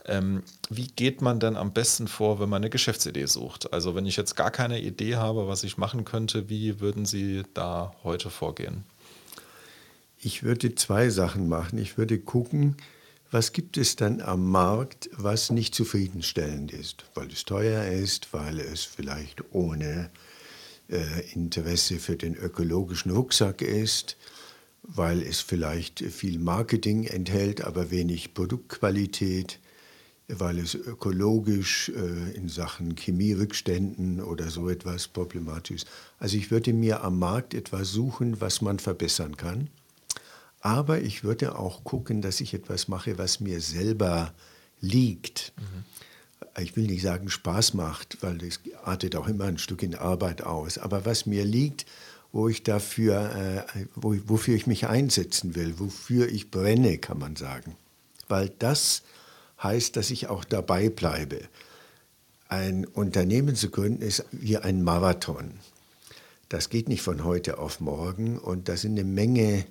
Ähm, 0.04 0.42
wie 0.68 0.86
geht 0.88 1.22
man 1.22 1.40
denn 1.40 1.56
am 1.56 1.72
besten 1.72 2.08
vor, 2.08 2.40
wenn 2.40 2.48
man 2.48 2.62
eine 2.62 2.70
Geschäftsidee 2.70 3.26
sucht? 3.26 3.72
Also 3.72 3.94
wenn 3.94 4.06
ich 4.06 4.16
jetzt 4.16 4.36
gar 4.36 4.50
keine 4.50 4.80
Idee 4.80 5.16
habe, 5.16 5.48
was 5.48 5.64
ich 5.64 5.78
machen 5.78 6.04
könnte, 6.04 6.48
wie 6.48 6.80
würden 6.80 7.06
Sie 7.06 7.42
da 7.54 7.94
heute 8.04 8.30
vorgehen? 8.30 8.84
Ich 10.20 10.42
würde 10.42 10.74
zwei 10.74 11.08
Sachen 11.10 11.48
machen. 11.48 11.78
Ich 11.78 11.98
würde 11.98 12.18
gucken, 12.18 12.76
was 13.36 13.52
gibt 13.52 13.76
es 13.76 13.96
dann 13.96 14.22
am 14.22 14.50
Markt, 14.50 15.10
was 15.12 15.50
nicht 15.50 15.74
zufriedenstellend 15.74 16.72
ist, 16.72 17.04
weil 17.14 17.30
es 17.30 17.44
teuer 17.44 17.84
ist, 17.84 18.32
weil 18.32 18.60
es 18.60 18.84
vielleicht 18.84 19.52
ohne 19.52 20.08
äh, 20.88 21.20
Interesse 21.34 21.98
für 21.98 22.16
den 22.16 22.34
ökologischen 22.34 23.10
Rucksack 23.10 23.60
ist, 23.60 24.16
weil 24.82 25.20
es 25.20 25.40
vielleicht 25.42 26.00
viel 26.00 26.38
Marketing 26.38 27.04
enthält, 27.04 27.60
aber 27.60 27.90
wenig 27.90 28.32
Produktqualität 28.32 29.58
weil 30.28 30.58
es 30.58 30.74
ökologisch 30.74 31.90
äh, 31.90 32.34
in 32.34 32.48
Sachen 32.48 32.96
Chemierückständen 32.96 34.20
oder 34.20 34.50
so 34.50 34.70
etwas 34.70 35.06
problematisch 35.08 35.82
ist. 35.82 35.86
Also 36.18 36.36
ich 36.38 36.50
würde 36.50 36.72
mir 36.72 37.04
am 37.04 37.18
Markt 37.18 37.54
etwas 37.54 37.90
suchen, 37.90 38.40
was 38.40 38.62
man 38.62 38.78
verbessern 38.78 39.36
kann. 39.36 39.68
Aber 40.60 41.00
ich 41.00 41.22
würde 41.22 41.58
auch 41.58 41.84
gucken, 41.84 42.22
dass 42.22 42.40
ich 42.40 42.54
etwas 42.54 42.88
mache, 42.88 43.18
was 43.18 43.40
mir 43.40 43.60
selber 43.60 44.32
liegt. 44.80 45.52
Mhm. 45.56 45.84
Ich 46.62 46.76
will 46.76 46.86
nicht 46.86 47.02
sagen 47.02 47.28
Spaß 47.28 47.74
macht, 47.74 48.18
weil 48.22 48.38
das 48.38 48.60
artet 48.84 49.16
auch 49.16 49.28
immer 49.28 49.44
ein 49.44 49.58
Stück 49.58 49.82
in 49.82 49.94
Arbeit 49.94 50.42
aus. 50.42 50.78
Aber 50.78 51.04
was 51.04 51.26
mir 51.26 51.44
liegt, 51.44 51.86
wo 52.32 52.48
ich 52.48 52.62
dafür, 52.62 53.64
äh, 53.74 53.86
wo, 53.94 54.14
wofür 54.26 54.54
ich 54.54 54.66
mich 54.66 54.86
einsetzen 54.86 55.54
will, 55.54 55.78
wofür 55.78 56.28
ich 56.28 56.50
brenne, 56.50 56.98
kann 56.98 57.18
man 57.18 57.36
sagen. 57.36 57.76
Weil 58.28 58.50
das 58.58 59.02
heißt, 59.62 59.96
dass 59.96 60.10
ich 60.10 60.28
auch 60.28 60.44
dabei 60.44 60.88
bleibe. 60.88 61.40
Ein 62.48 62.84
Unternehmen 62.84 63.56
zu 63.56 63.70
gründen 63.70 64.02
ist 64.02 64.24
wie 64.32 64.58
ein 64.58 64.82
Marathon. 64.82 65.52
Das 66.48 66.68
geht 66.68 66.88
nicht 66.88 67.02
von 67.02 67.24
heute 67.24 67.58
auf 67.58 67.80
morgen 67.80 68.38
und 68.38 68.68
da 68.68 68.76
sind 68.76 68.92
eine 68.92 69.04
Menge 69.04 69.66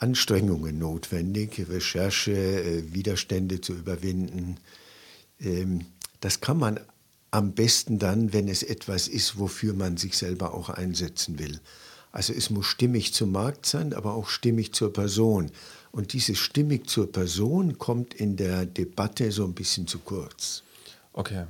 Anstrengungen 0.00 0.78
notwendig, 0.78 1.66
Recherche, 1.68 2.32
äh, 2.32 2.92
Widerstände 2.92 3.60
zu 3.60 3.74
überwinden. 3.74 4.56
Ähm, 5.40 5.86
das 6.20 6.40
kann 6.40 6.58
man 6.58 6.80
am 7.30 7.52
besten 7.52 7.98
dann, 7.98 8.32
wenn 8.32 8.48
es 8.48 8.62
etwas 8.62 9.08
ist, 9.08 9.38
wofür 9.38 9.74
man 9.74 9.96
sich 9.96 10.16
selber 10.16 10.54
auch 10.54 10.68
einsetzen 10.68 11.38
will. 11.38 11.60
Also 12.12 12.32
es 12.32 12.50
muss 12.50 12.66
stimmig 12.66 13.14
zum 13.14 13.32
Markt 13.32 13.66
sein, 13.66 13.94
aber 13.94 14.14
auch 14.14 14.28
stimmig 14.28 14.72
zur 14.72 14.92
Person. 14.92 15.52
Und 15.92 16.12
dieses 16.12 16.38
stimmig 16.38 16.88
zur 16.88 17.12
Person 17.12 17.78
kommt 17.78 18.14
in 18.14 18.36
der 18.36 18.66
Debatte 18.66 19.30
so 19.30 19.44
ein 19.44 19.54
bisschen 19.54 19.86
zu 19.86 19.98
kurz. 20.00 20.62
Okay. 21.12 21.44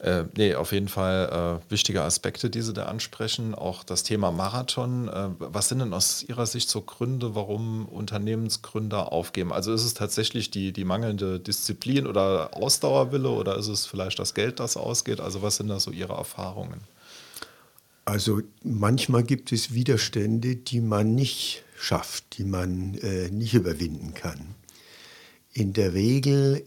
Äh, 0.00 0.24
nee, 0.34 0.54
auf 0.54 0.72
jeden 0.72 0.88
Fall 0.88 1.60
äh, 1.68 1.70
wichtige 1.70 2.02
Aspekte, 2.02 2.48
die 2.48 2.62
Sie 2.62 2.72
da 2.72 2.86
ansprechen. 2.86 3.54
Auch 3.54 3.84
das 3.84 4.02
Thema 4.02 4.30
Marathon. 4.30 5.08
Äh, 5.08 5.28
was 5.38 5.68
sind 5.68 5.80
denn 5.80 5.92
aus 5.92 6.22
Ihrer 6.22 6.46
Sicht 6.46 6.70
so 6.70 6.80
Gründe, 6.80 7.34
warum 7.34 7.84
Unternehmensgründer 7.86 9.12
aufgeben? 9.12 9.52
Also 9.52 9.74
ist 9.74 9.84
es 9.84 9.92
tatsächlich 9.92 10.50
die, 10.50 10.72
die 10.72 10.84
mangelnde 10.84 11.38
Disziplin 11.38 12.06
oder 12.06 12.56
Ausdauerwille 12.56 13.28
oder 13.28 13.58
ist 13.58 13.68
es 13.68 13.84
vielleicht 13.84 14.18
das 14.18 14.32
Geld, 14.32 14.58
das 14.58 14.78
ausgeht? 14.78 15.20
Also 15.20 15.42
was 15.42 15.56
sind 15.56 15.68
da 15.68 15.78
so 15.78 15.90
Ihre 15.90 16.14
Erfahrungen? 16.14 16.80
Also 18.06 18.40
manchmal 18.64 19.22
gibt 19.22 19.52
es 19.52 19.74
Widerstände, 19.74 20.56
die 20.56 20.80
man 20.80 21.14
nicht 21.14 21.62
schafft, 21.76 22.38
die 22.38 22.44
man 22.44 22.94
äh, 22.94 23.28
nicht 23.30 23.52
überwinden 23.52 24.14
kann. 24.14 24.54
In 25.52 25.74
der 25.74 25.92
Regel, 25.92 26.64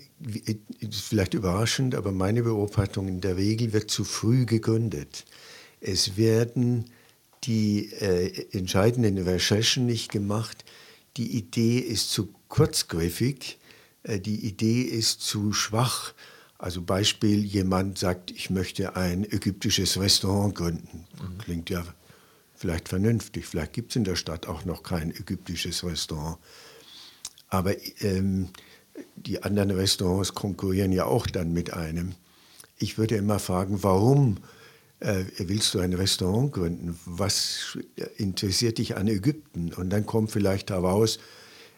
vielleicht 0.91 1.33
überraschend, 1.33 1.95
aber 1.95 2.11
meine 2.11 2.43
Beobachtung, 2.43 3.07
in 3.07 3.21
der 3.21 3.37
Regel 3.37 3.73
wird 3.73 3.91
zu 3.91 4.03
früh 4.03 4.45
gegründet. 4.45 5.25
Es 5.81 6.17
werden 6.17 6.85
die 7.43 7.91
äh, 7.93 8.57
entscheidenden 8.57 9.17
Recherchen 9.17 9.85
nicht 9.85 10.11
gemacht. 10.11 10.63
Die 11.17 11.37
Idee 11.37 11.79
ist 11.79 12.11
zu 12.11 12.33
kurzgriffig, 12.47 13.57
äh, 14.03 14.19
die 14.19 14.45
Idee 14.47 14.81
ist 14.81 15.21
zu 15.21 15.51
schwach. 15.51 16.13
Also 16.57 16.81
Beispiel, 16.81 17.43
jemand 17.43 17.97
sagt, 17.97 18.31
ich 18.31 18.49
möchte 18.49 18.95
ein 18.95 19.25
ägyptisches 19.25 19.99
Restaurant 19.99 20.55
gründen. 20.55 21.05
Mhm. 21.21 21.37
Klingt 21.39 21.69
ja 21.69 21.83
vielleicht 22.55 22.87
vernünftig. 22.87 23.45
Vielleicht 23.45 23.73
gibt 23.73 23.91
es 23.91 23.97
in 23.97 24.05
der 24.05 24.15
Stadt 24.15 24.47
auch 24.47 24.63
noch 24.63 24.83
kein 24.83 25.11
ägyptisches 25.11 25.83
Restaurant. 25.83 26.37
Aber 27.49 27.75
ähm, 28.01 28.49
die 29.15 29.43
anderen 29.43 29.71
Restaurants 29.71 30.33
konkurrieren 30.33 30.91
ja 30.91 31.05
auch 31.05 31.27
dann 31.27 31.53
mit 31.53 31.73
einem. 31.73 32.13
Ich 32.77 32.97
würde 32.97 33.15
immer 33.15 33.39
fragen, 33.39 33.83
warum 33.83 34.37
äh, 34.99 35.23
willst 35.37 35.73
du 35.73 35.79
ein 35.79 35.93
Restaurant 35.93 36.51
gründen? 36.51 36.99
Was 37.05 37.77
interessiert 38.17 38.77
dich 38.77 38.97
an 38.97 39.07
Ägypten? 39.07 39.73
Und 39.73 39.89
dann 39.89 40.05
kommt 40.05 40.31
vielleicht 40.31 40.69
heraus, 40.69 41.19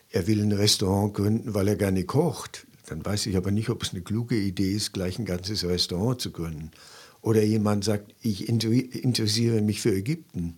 er 0.09 0.27
will 0.27 0.41
ein 0.41 0.51
Restaurant 0.51 1.13
gründen, 1.13 1.53
weil 1.53 1.67
er 1.67 1.75
gerne 1.75 2.03
kocht. 2.03 2.67
Dann 2.87 3.03
weiß 3.03 3.25
ich 3.25 3.37
aber 3.37 3.51
nicht, 3.51 3.69
ob 3.69 3.83
es 3.83 3.91
eine 3.91 4.01
kluge 4.01 4.35
Idee 4.35 4.71
ist, 4.71 4.93
gleich 4.93 5.17
ein 5.17 5.25
ganzes 5.25 5.63
Restaurant 5.63 6.21
zu 6.21 6.31
gründen. 6.31 6.71
Oder 7.21 7.43
jemand 7.43 7.83
sagt, 7.83 8.13
ich 8.21 8.47
interessiere 8.47 9.61
mich 9.61 9.81
für 9.81 9.91
Ägypten. 9.91 10.57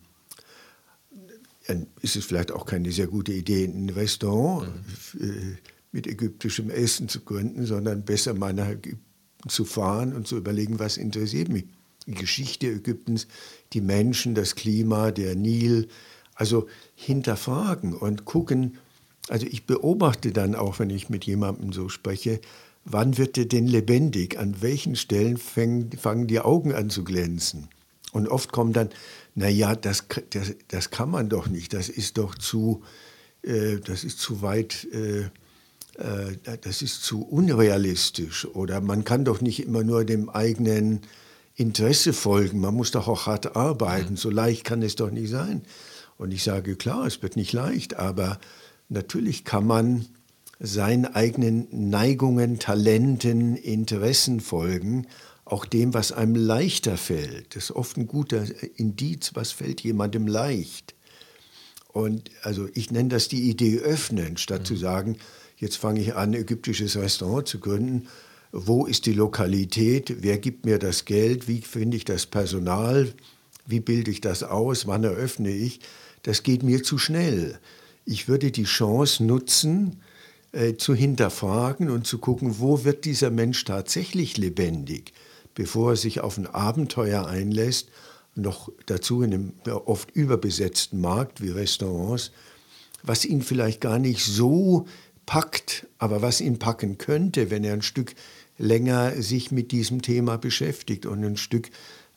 Dann 1.68 1.88
ist 2.02 2.18
es 2.18 2.26
vielleicht 2.26 2.52
auch 2.52 2.66
keine 2.66 2.92
sehr 2.92 3.08
gute 3.08 3.32
Idee, 3.32 3.66
ein 3.66 3.90
Restaurant 3.90 4.70
mhm 5.14 5.58
mit 5.98 6.06
ägyptischem 6.06 6.70
Essen 6.70 7.10
zu 7.10 7.22
gründen, 7.22 7.66
sondern 7.66 8.06
besser 8.06 8.36
mal 8.36 8.54
nach 8.54 8.70
Ägypten 8.70 9.02
zu 9.48 9.66
fahren 9.66 10.14
und 10.14 10.28
zu 10.28 10.38
überlegen, 10.38 10.78
was 10.78 10.96
interessiert 10.96 11.50
mich. 11.50 11.66
Die 12.06 12.14
Geschichte 12.14 12.68
Ägyptens, 12.68 13.28
die 13.74 13.82
Menschen, 13.82 14.36
das 14.36 14.54
Klima, 14.54 15.10
der 15.10 15.36
Nil. 15.36 15.88
Also 16.36 16.68
hinterfragen 16.94 17.94
und 17.96 18.26
gucken. 18.26 18.78
Also 19.28 19.48
ich 19.48 19.66
beobachte 19.66 20.32
dann 20.32 20.54
auch, 20.54 20.78
wenn 20.78 20.92
ich 20.92 21.10
mit 21.10 21.26
jemandem 21.26 21.74
so 21.74 21.90
spreche, 21.90 22.42
wann 22.86 23.18
wird 23.18 23.36
der 23.36 23.46
denn 23.46 23.66
lebendig? 23.66 24.38
An 24.38 24.62
welchen 24.62 24.96
Stellen 24.96 25.38
fangen, 25.38 26.28
die 26.28 26.40
Augen 26.40 26.74
an 26.74 26.92
zu 26.92 27.04
glänzen? 27.04 27.70
Und 28.12 28.28
oft 28.28 28.52
kommt 28.52 28.76
dann, 28.76 28.90
naja, 29.34 29.76
das, 29.76 30.06
das, 30.30 30.54
das 30.68 30.92
kann 30.92 31.10
man 31.10 31.28
doch 31.28 31.48
nicht, 31.48 31.74
das 31.74 31.90
ist 31.90 32.20
doch 32.20 32.36
zu, 32.36 32.84
äh, 33.42 33.78
das 33.78 34.04
ist 34.04 34.20
zu 34.20 34.44
weit. 34.44 34.86
Äh, 34.94 35.32
äh, 35.98 36.58
das 36.62 36.82
ist 36.82 37.04
zu 37.04 37.24
unrealistisch 37.24 38.46
oder 38.46 38.82
man 38.82 39.04
kann 39.04 39.26
doch 39.26 39.42
nicht 39.42 39.64
immer 39.64 39.84
nur 39.84 40.06
dem 40.06 40.30
eigenen 40.30 41.02
Interesse 41.56 42.14
folgen, 42.14 42.60
man 42.60 42.76
muss 42.76 42.92
doch 42.92 43.08
auch 43.08 43.26
hart 43.26 43.56
arbeiten, 43.56 44.16
so 44.16 44.30
leicht 44.30 44.64
kann 44.64 44.84
es 44.84 44.96
doch 44.96 45.10
nicht 45.10 45.30
sein. 45.30 45.64
Und 46.18 46.32
ich 46.32 46.44
sage, 46.44 46.76
klar, 46.76 47.06
es 47.06 47.22
wird 47.22 47.36
nicht 47.36 47.54
leicht, 47.54 47.96
aber 47.96 48.40
natürlich 48.90 49.44
kann 49.44 49.66
man 49.66 50.06
seinen 50.60 51.06
eigenen 51.06 51.68
Neigungen, 51.90 52.60
Talenten, 52.60 53.56
Interessen 53.56 54.40
folgen, 54.40 55.08
auch 55.46 55.66
dem, 55.66 55.94
was 55.94 56.12
einem 56.12 56.36
leichter 56.36 56.98
fällt. 56.98 57.56
Das 57.56 57.66
ist 57.66 57.72
oft 57.72 57.98
ein 57.98 58.08
guter 58.08 58.46
Indiz, 58.76 59.32
was 59.34 59.52
fällt 59.52 59.82
jemandem 59.82 60.28
leicht. 60.28 60.96
Und 61.88 62.30
also 62.44 62.68
ich 62.74 62.92
nenne 62.92 63.10
das 63.10 63.28
die 63.28 63.50
Idee 63.50 63.80
öffnen, 63.80 64.38
statt 64.38 64.62
mhm. 64.62 64.66
zu 64.66 64.76
sagen, 64.76 65.18
jetzt 65.58 65.78
fange 65.78 66.00
ich 66.00 66.16
an, 66.16 66.32
ein 66.32 66.42
ägyptisches 66.42 66.96
Restaurant 66.96 67.48
zu 67.48 67.60
gründen. 67.60 68.08
Wo 68.52 68.86
ist 68.86 69.06
die 69.06 69.14
Lokalität? 69.14 70.18
Wer 70.22 70.38
gibt 70.38 70.66
mir 70.66 70.80
das 70.80 71.06
Geld? 71.06 71.48
Wie 71.48 71.62
finde 71.62 71.98
ich 71.98 72.06
das 72.06 72.26
Personal? 72.26 73.14
Wie 73.66 73.82
bilde 73.82 74.10
ich 74.10 74.22
das 74.22 74.44
aus? 74.44 74.88
Wann 74.88 75.04
eröffne 75.04 75.50
ich? 75.50 75.82
Das 76.24 76.44
geht 76.44 76.64
mir 76.64 76.84
zu 76.84 76.98
schnell. 76.98 77.60
Ich 78.06 78.28
würde 78.28 78.52
die 78.52 78.64
Chance 78.64 79.24
nutzen, 79.24 80.02
äh, 80.54 80.76
zu 80.78 80.96
hinterfragen 80.96 81.90
und 81.90 82.08
zu 82.08 82.20
gucken, 82.20 82.60
wo 82.60 82.86
wird 82.86 83.04
dieser 83.04 83.30
Mensch 83.30 83.66
tatsächlich 83.66 84.38
lebendig, 84.38 85.14
bevor 85.56 85.92
er 85.92 85.96
sich 85.98 86.22
auf 86.22 86.38
ein 86.38 86.48
Abenteuer 86.48 87.28
einlässt, 87.28 87.90
noch 88.34 88.72
dazu 88.86 89.22
in 89.24 89.34
einem 89.34 89.54
oft 89.66 90.12
überbesetzten 90.12 91.02
Markt 91.02 91.42
wie 91.42 91.50
Restaurants, 91.50 92.32
was 93.04 93.26
ihn 93.26 93.42
vielleicht 93.42 93.82
gar 93.82 94.00
nicht 94.00 94.24
so 94.24 94.88
packt, 95.28 95.86
aber 96.00 96.24
was 96.24 96.42
ihn 96.42 96.58
packen 96.58 96.98
könnte, 96.98 97.52
wenn 97.52 97.64
er 97.64 97.74
ein 97.74 97.84
Stück 97.84 98.16
länger 98.58 99.22
sich 99.22 99.52
mit 99.52 99.72
diesem 99.72 100.02
Thema 100.02 100.38
beschäftigt 100.38 101.06
und 101.06 101.24
ein 101.24 101.38
Stück 101.38 101.70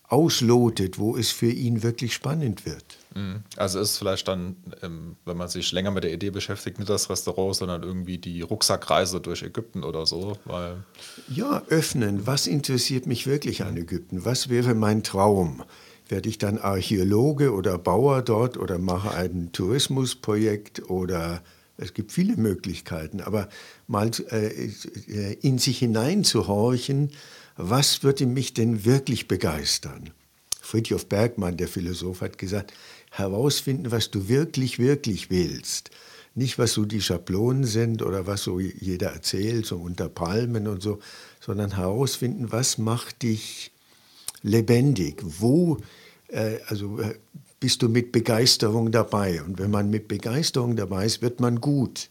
auslotet, 0.09 0.99
wo 0.99 1.17
es 1.17 1.31
für 1.31 1.51
ihn 1.51 1.83
wirklich 1.85 2.15
spannend 2.15 2.67
wird. 2.67 2.85
Mhm. 3.15 3.45
Also 3.57 3.79
ist 3.79 3.93
es 3.93 3.99
vielleicht 3.99 4.27
dann, 4.27 4.57
ähm, 4.83 5.17
wenn 5.25 5.37
man 5.37 5.49
sich 5.49 5.71
länger 5.71 5.93
mit 5.93 6.03
der 6.03 6.13
Idee 6.13 6.31
beschäftigt, 6.31 6.79
nicht 6.79 6.91
das 6.91 7.11
Restaurant, 7.11 7.55
sondern 7.55 7.83
irgendwie 7.83 8.19
die 8.19 8.41
Rucksackreise 8.41 9.21
durch 9.21 9.43
Ägypten 9.43 9.85
oder 9.85 10.07
so. 10.07 10.37
Ja, 11.29 11.63
öffnen. 11.69 12.27
Was 12.27 12.49
interessiert 12.49 13.07
mich 13.07 13.27
wirklich 13.27 13.63
an 13.63 13.77
Ägypten? 13.77 14.25
Was 14.25 14.49
wäre 14.49 14.75
mein 14.75 15.05
Traum? 15.05 15.63
Werde 16.09 16.29
ich 16.29 16.39
dann 16.39 16.59
Archäologe 16.59 17.53
oder 17.53 17.79
Bauer 17.79 18.23
dort 18.23 18.57
oder 18.57 18.79
mache 18.79 19.13
ein 19.13 19.53
Tourismusprojekt 19.53 20.91
oder 20.91 21.41
es 21.81 21.95
gibt 21.95 22.13
viele 22.13 22.37
Möglichkeiten, 22.37 23.21
aber 23.21 23.49
mal 23.87 24.11
äh, 24.31 25.35
in 25.41 25.59
sich 25.59 25.79
hineinzuhorchen, 25.79 27.11
was 27.57 28.03
würde 28.03 28.27
mich 28.27 28.55
denn 28.55 28.85
wirklich 28.85 29.29
begeistern? 29.29 30.11
Friedhof 30.61 31.07
Bergmann, 31.07 31.57
der 31.57 31.69
Philosoph, 31.69 32.21
hat 32.21 32.39
gesagt, 32.39 32.73
herausfinden, 33.11 33.91
was 33.91 34.11
du 34.11 34.29
wirklich, 34.29 34.79
wirklich 34.79 35.31
willst. 35.31 35.91
Nicht, 36.35 36.59
was 36.59 36.75
so 36.75 36.85
die 36.85 37.03
Schablonen 37.03 37.65
sind 37.65 38.03
oder 38.03 38.27
was 38.27 38.45
so 38.45 38.61
jeder 38.61 39.11
erzählt, 39.11 39.67
so 39.67 39.77
unter 39.77 40.09
Palmen 40.09 40.69
und 40.69 40.81
so, 40.81 41.01
sondern 41.41 41.77
herausfinden, 41.77 42.53
was 42.53 42.79
macht 42.79 43.23
dich 43.23 43.73
lebendig? 44.43 45.23
Wo, 45.23 45.79
äh, 46.29 46.59
also 46.69 47.01
äh, 47.01 47.15
bist 47.61 47.83
du 47.83 47.89
mit 47.89 48.11
Begeisterung 48.11 48.91
dabei. 48.91 49.43
Und 49.43 49.59
wenn 49.59 49.71
man 49.71 49.91
mit 49.91 50.09
Begeisterung 50.09 50.77
dabei 50.77 51.05
ist, 51.05 51.23
wird 51.23 51.41
man 51.41 51.61
gut. 51.61 52.09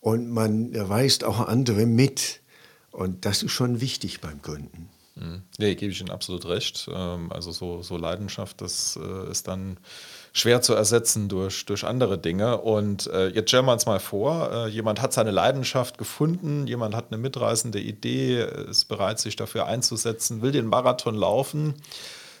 Und 0.00 0.30
man 0.30 0.72
weist 0.88 1.24
auch 1.24 1.40
andere 1.40 1.86
mit. 1.86 2.40
Und 2.90 3.26
das 3.26 3.42
ist 3.42 3.52
schon 3.52 3.80
wichtig 3.80 4.20
beim 4.22 4.40
Gründen. 4.40 4.88
Mhm. 5.16 5.42
Nee, 5.58 5.74
gebe 5.74 5.92
ich 5.92 6.00
Ihnen 6.00 6.10
absolut 6.10 6.46
recht. 6.46 6.88
Ähm, 6.92 7.32
also 7.32 7.50
so, 7.50 7.82
so 7.82 7.96
Leidenschaft, 7.96 8.60
das 8.60 8.98
äh, 9.02 9.30
ist 9.30 9.48
dann 9.48 9.78
schwer 10.32 10.60
zu 10.60 10.74
ersetzen 10.74 11.28
durch, 11.28 11.64
durch 11.64 11.84
andere 11.84 12.18
Dinge. 12.18 12.58
Und 12.58 13.06
äh, 13.08 13.28
jetzt 13.28 13.50
stellen 13.50 13.64
wir 13.64 13.72
uns 13.72 13.86
mal 13.86 14.00
vor, 14.00 14.50
äh, 14.52 14.68
jemand 14.68 15.00
hat 15.00 15.12
seine 15.12 15.30
Leidenschaft 15.30 15.96
gefunden, 15.96 16.66
jemand 16.66 16.94
hat 16.94 17.06
eine 17.10 17.18
mitreißende 17.18 17.80
Idee, 17.80 18.42
ist 18.68 18.86
bereit, 18.86 19.18
sich 19.18 19.36
dafür 19.36 19.66
einzusetzen, 19.66 20.42
will 20.42 20.52
den 20.52 20.66
Marathon 20.66 21.14
laufen. 21.14 21.74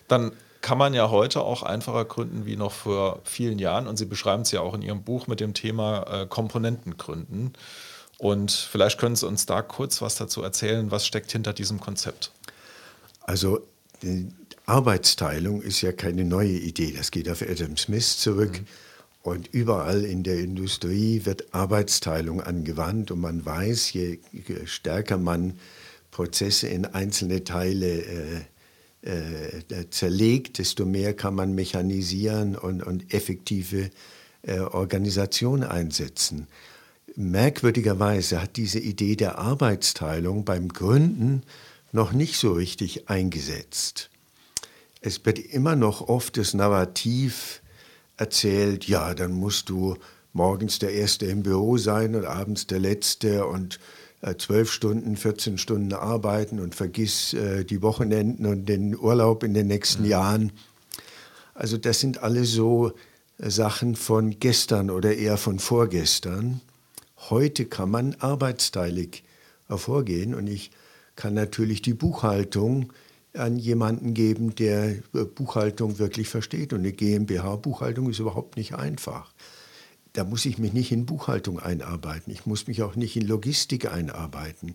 Dann 0.08 0.32
kann 0.66 0.78
man 0.78 0.94
ja 0.94 1.10
heute 1.10 1.42
auch 1.42 1.62
einfacher 1.62 2.04
gründen 2.06 2.44
wie 2.44 2.56
noch 2.56 2.72
vor 2.72 3.20
vielen 3.22 3.60
Jahren. 3.60 3.86
Und 3.86 3.98
Sie 3.98 4.04
beschreiben 4.04 4.42
es 4.42 4.50
ja 4.50 4.62
auch 4.62 4.74
in 4.74 4.82
Ihrem 4.82 5.04
Buch 5.04 5.28
mit 5.28 5.38
dem 5.38 5.54
Thema 5.54 6.22
äh, 6.22 6.26
Komponenten 6.26 6.96
gründen. 6.96 7.52
Und 8.18 8.50
vielleicht 8.50 8.98
können 8.98 9.14
Sie 9.14 9.28
uns 9.28 9.46
da 9.46 9.62
kurz 9.62 10.02
was 10.02 10.16
dazu 10.16 10.42
erzählen, 10.42 10.90
was 10.90 11.06
steckt 11.06 11.30
hinter 11.30 11.52
diesem 11.52 11.78
Konzept. 11.78 12.32
Also 13.20 13.60
die 14.02 14.26
Arbeitsteilung 14.64 15.62
ist 15.62 15.82
ja 15.82 15.92
keine 15.92 16.24
neue 16.24 16.58
Idee. 16.58 16.92
Das 16.96 17.12
geht 17.12 17.28
auf 17.28 17.42
Adam 17.42 17.76
Smith 17.76 18.18
zurück. 18.18 18.58
Mhm. 18.58 18.66
Und 19.22 19.46
überall 19.54 20.04
in 20.04 20.24
der 20.24 20.40
Industrie 20.40 21.26
wird 21.26 21.54
Arbeitsteilung 21.54 22.40
angewandt 22.40 23.12
und 23.12 23.20
man 23.20 23.46
weiß, 23.46 23.92
je 23.92 24.18
stärker 24.64 25.16
man 25.16 25.60
Prozesse 26.10 26.66
in 26.66 26.86
einzelne 26.86 27.44
Teile 27.44 28.00
äh, 28.00 28.40
äh, 29.06 29.88
zerlegt, 29.90 30.58
desto 30.58 30.84
mehr 30.84 31.14
kann 31.14 31.34
man 31.34 31.54
mechanisieren 31.54 32.56
und, 32.56 32.82
und 32.82 33.14
effektive 33.14 33.90
äh, 34.42 34.58
Organisation 34.58 35.62
einsetzen. 35.62 36.48
Merkwürdigerweise 37.14 38.42
hat 38.42 38.56
diese 38.56 38.78
Idee 38.78 39.16
der 39.16 39.38
Arbeitsteilung 39.38 40.44
beim 40.44 40.68
Gründen 40.68 41.42
noch 41.92 42.12
nicht 42.12 42.36
so 42.36 42.52
richtig 42.52 43.08
eingesetzt. 43.08 44.10
Es 45.00 45.24
wird 45.24 45.38
immer 45.38 45.76
noch 45.76 46.08
oft 46.08 46.36
das 46.36 46.52
Narrativ 46.52 47.62
erzählt, 48.16 48.88
ja, 48.88 49.14
dann 49.14 49.32
musst 49.32 49.68
du 49.68 49.96
morgens 50.32 50.78
der 50.78 50.92
Erste 50.92 51.26
im 51.26 51.42
Büro 51.42 51.78
sein 51.78 52.14
und 52.14 52.26
abends 52.26 52.66
der 52.66 52.80
Letzte 52.80 53.46
und 53.46 53.78
zwölf 54.38 54.72
Stunden, 54.72 55.16
14 55.16 55.58
Stunden 55.58 55.92
arbeiten 55.92 56.60
und 56.60 56.74
vergiss 56.74 57.34
äh, 57.34 57.64
die 57.64 57.82
Wochenenden 57.82 58.46
und 58.46 58.66
den 58.66 58.96
Urlaub 58.96 59.42
in 59.42 59.54
den 59.54 59.66
nächsten 59.66 60.02
mhm. 60.02 60.08
Jahren. 60.08 60.52
Also 61.54 61.76
das 61.76 62.00
sind 62.00 62.22
alle 62.22 62.44
so 62.44 62.92
äh, 63.38 63.50
Sachen 63.50 63.96
von 63.96 64.38
gestern 64.38 64.90
oder 64.90 65.14
eher 65.16 65.36
von 65.36 65.58
vorgestern. 65.58 66.60
Heute 67.30 67.64
kann 67.64 67.90
man 67.90 68.14
arbeitsteilig 68.20 69.24
vorgehen 69.68 70.34
und 70.34 70.46
ich 70.46 70.70
kann 71.16 71.34
natürlich 71.34 71.82
die 71.82 71.94
Buchhaltung 71.94 72.92
an 73.34 73.56
jemanden 73.56 74.14
geben, 74.14 74.54
der 74.54 74.96
Buchhaltung 75.34 75.98
wirklich 75.98 76.28
versteht. 76.28 76.72
Und 76.72 76.80
eine 76.80 76.92
GmbH-Buchhaltung 76.92 78.10
ist 78.10 78.18
überhaupt 78.18 78.56
nicht 78.56 78.74
einfach. 78.74 79.32
Da 80.16 80.24
muss 80.24 80.46
ich 80.46 80.56
mich 80.56 80.72
nicht 80.72 80.92
in 80.92 81.04
Buchhaltung 81.04 81.60
einarbeiten. 81.60 82.32
Ich 82.32 82.46
muss 82.46 82.66
mich 82.66 82.82
auch 82.82 82.96
nicht 82.96 83.16
in 83.16 83.26
Logistik 83.26 83.92
einarbeiten. 83.92 84.74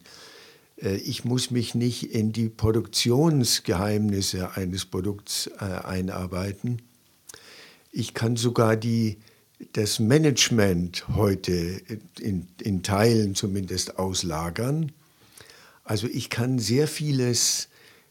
Äh, 0.80 0.98
ich 0.98 1.26
muss 1.26 1.50
mich 1.50 1.74
nicht 1.74 2.14
in 2.14 2.32
die 2.32 2.48
Produktionsgeheimnisse 2.48 4.56
eines 4.56 4.86
Produkts 4.86 5.50
äh, 5.60 5.64
einarbeiten. 5.64 6.84
Ich 7.92 8.14
kann 8.14 8.36
sogar 8.36 8.78
die, 8.78 9.18
das 9.74 9.98
Management 9.98 11.08
heute 11.16 11.82
in, 12.20 12.48
in 12.62 12.84
Teilen 12.84 13.34
zumindest 13.34 13.98
auslagern. 13.98 14.92
Also 15.84 16.06
ich 16.06 16.30
kann 16.30 16.60
sehr 16.60 16.88
vieles 16.88 17.68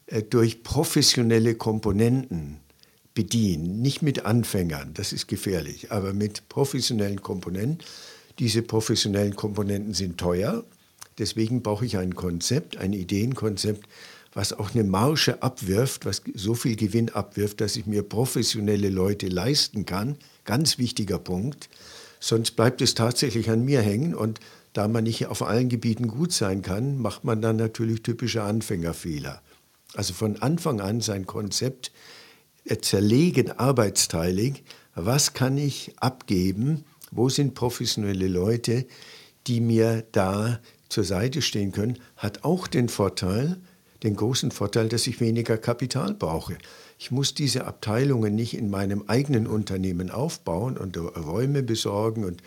äh, 0.06 0.24
durch 0.24 0.64
professionelle 0.64 1.54
Komponenten 1.54 2.58
bedienen, 3.20 3.82
nicht 3.82 4.00
mit 4.00 4.24
Anfängern, 4.24 4.94
das 4.94 5.12
ist 5.12 5.28
gefährlich, 5.28 5.92
aber 5.92 6.14
mit 6.14 6.48
professionellen 6.48 7.20
Komponenten. 7.20 7.84
Diese 8.38 8.62
professionellen 8.62 9.36
Komponenten 9.36 9.92
sind 9.92 10.16
teuer, 10.16 10.64
deswegen 11.18 11.60
brauche 11.60 11.84
ich 11.84 11.98
ein 11.98 12.14
Konzept, 12.14 12.78
ein 12.78 12.94
Ideenkonzept, 12.94 13.86
was 14.32 14.54
auch 14.54 14.74
eine 14.74 14.84
Marge 14.84 15.42
abwirft, 15.42 16.06
was 16.06 16.22
so 16.32 16.54
viel 16.54 16.76
Gewinn 16.76 17.10
abwirft, 17.10 17.60
dass 17.60 17.76
ich 17.76 17.84
mir 17.84 18.02
professionelle 18.02 18.88
Leute 18.88 19.28
leisten 19.28 19.84
kann. 19.84 20.16
Ganz 20.46 20.78
wichtiger 20.78 21.18
Punkt. 21.18 21.68
Sonst 22.20 22.52
bleibt 22.52 22.80
es 22.80 22.94
tatsächlich 22.94 23.50
an 23.50 23.66
mir 23.66 23.82
hängen 23.82 24.14
und 24.14 24.40
da 24.72 24.88
man 24.88 25.04
nicht 25.04 25.26
auf 25.26 25.42
allen 25.42 25.68
Gebieten 25.68 26.08
gut 26.08 26.32
sein 26.32 26.62
kann, 26.62 26.96
macht 26.96 27.24
man 27.24 27.42
dann 27.42 27.56
natürlich 27.56 28.02
typische 28.02 28.44
Anfängerfehler. 28.44 29.42
Also 29.92 30.14
von 30.14 30.40
Anfang 30.40 30.80
an 30.80 31.02
sein 31.02 31.26
Konzept 31.26 31.92
zerlegen, 32.78 33.50
arbeitsteilig. 33.50 34.62
Was 34.94 35.32
kann 35.32 35.58
ich 35.58 35.92
abgeben? 35.98 36.84
Wo 37.10 37.28
sind 37.28 37.54
professionelle 37.54 38.28
Leute, 38.28 38.86
die 39.46 39.60
mir 39.60 40.04
da 40.12 40.60
zur 40.88 41.04
Seite 41.04 41.42
stehen 41.42 41.72
können? 41.72 41.98
Hat 42.16 42.44
auch 42.44 42.66
den 42.66 42.88
Vorteil, 42.88 43.58
den 44.02 44.16
großen 44.16 44.50
Vorteil, 44.50 44.88
dass 44.88 45.06
ich 45.06 45.20
weniger 45.20 45.58
Kapital 45.58 46.14
brauche. 46.14 46.56
Ich 46.98 47.10
muss 47.10 47.34
diese 47.34 47.66
Abteilungen 47.66 48.34
nicht 48.34 48.54
in 48.54 48.70
meinem 48.70 49.04
eigenen 49.06 49.46
Unternehmen 49.46 50.10
aufbauen 50.10 50.76
und 50.76 50.96
Räume 50.96 51.62
besorgen 51.62 52.24
und 52.24 52.42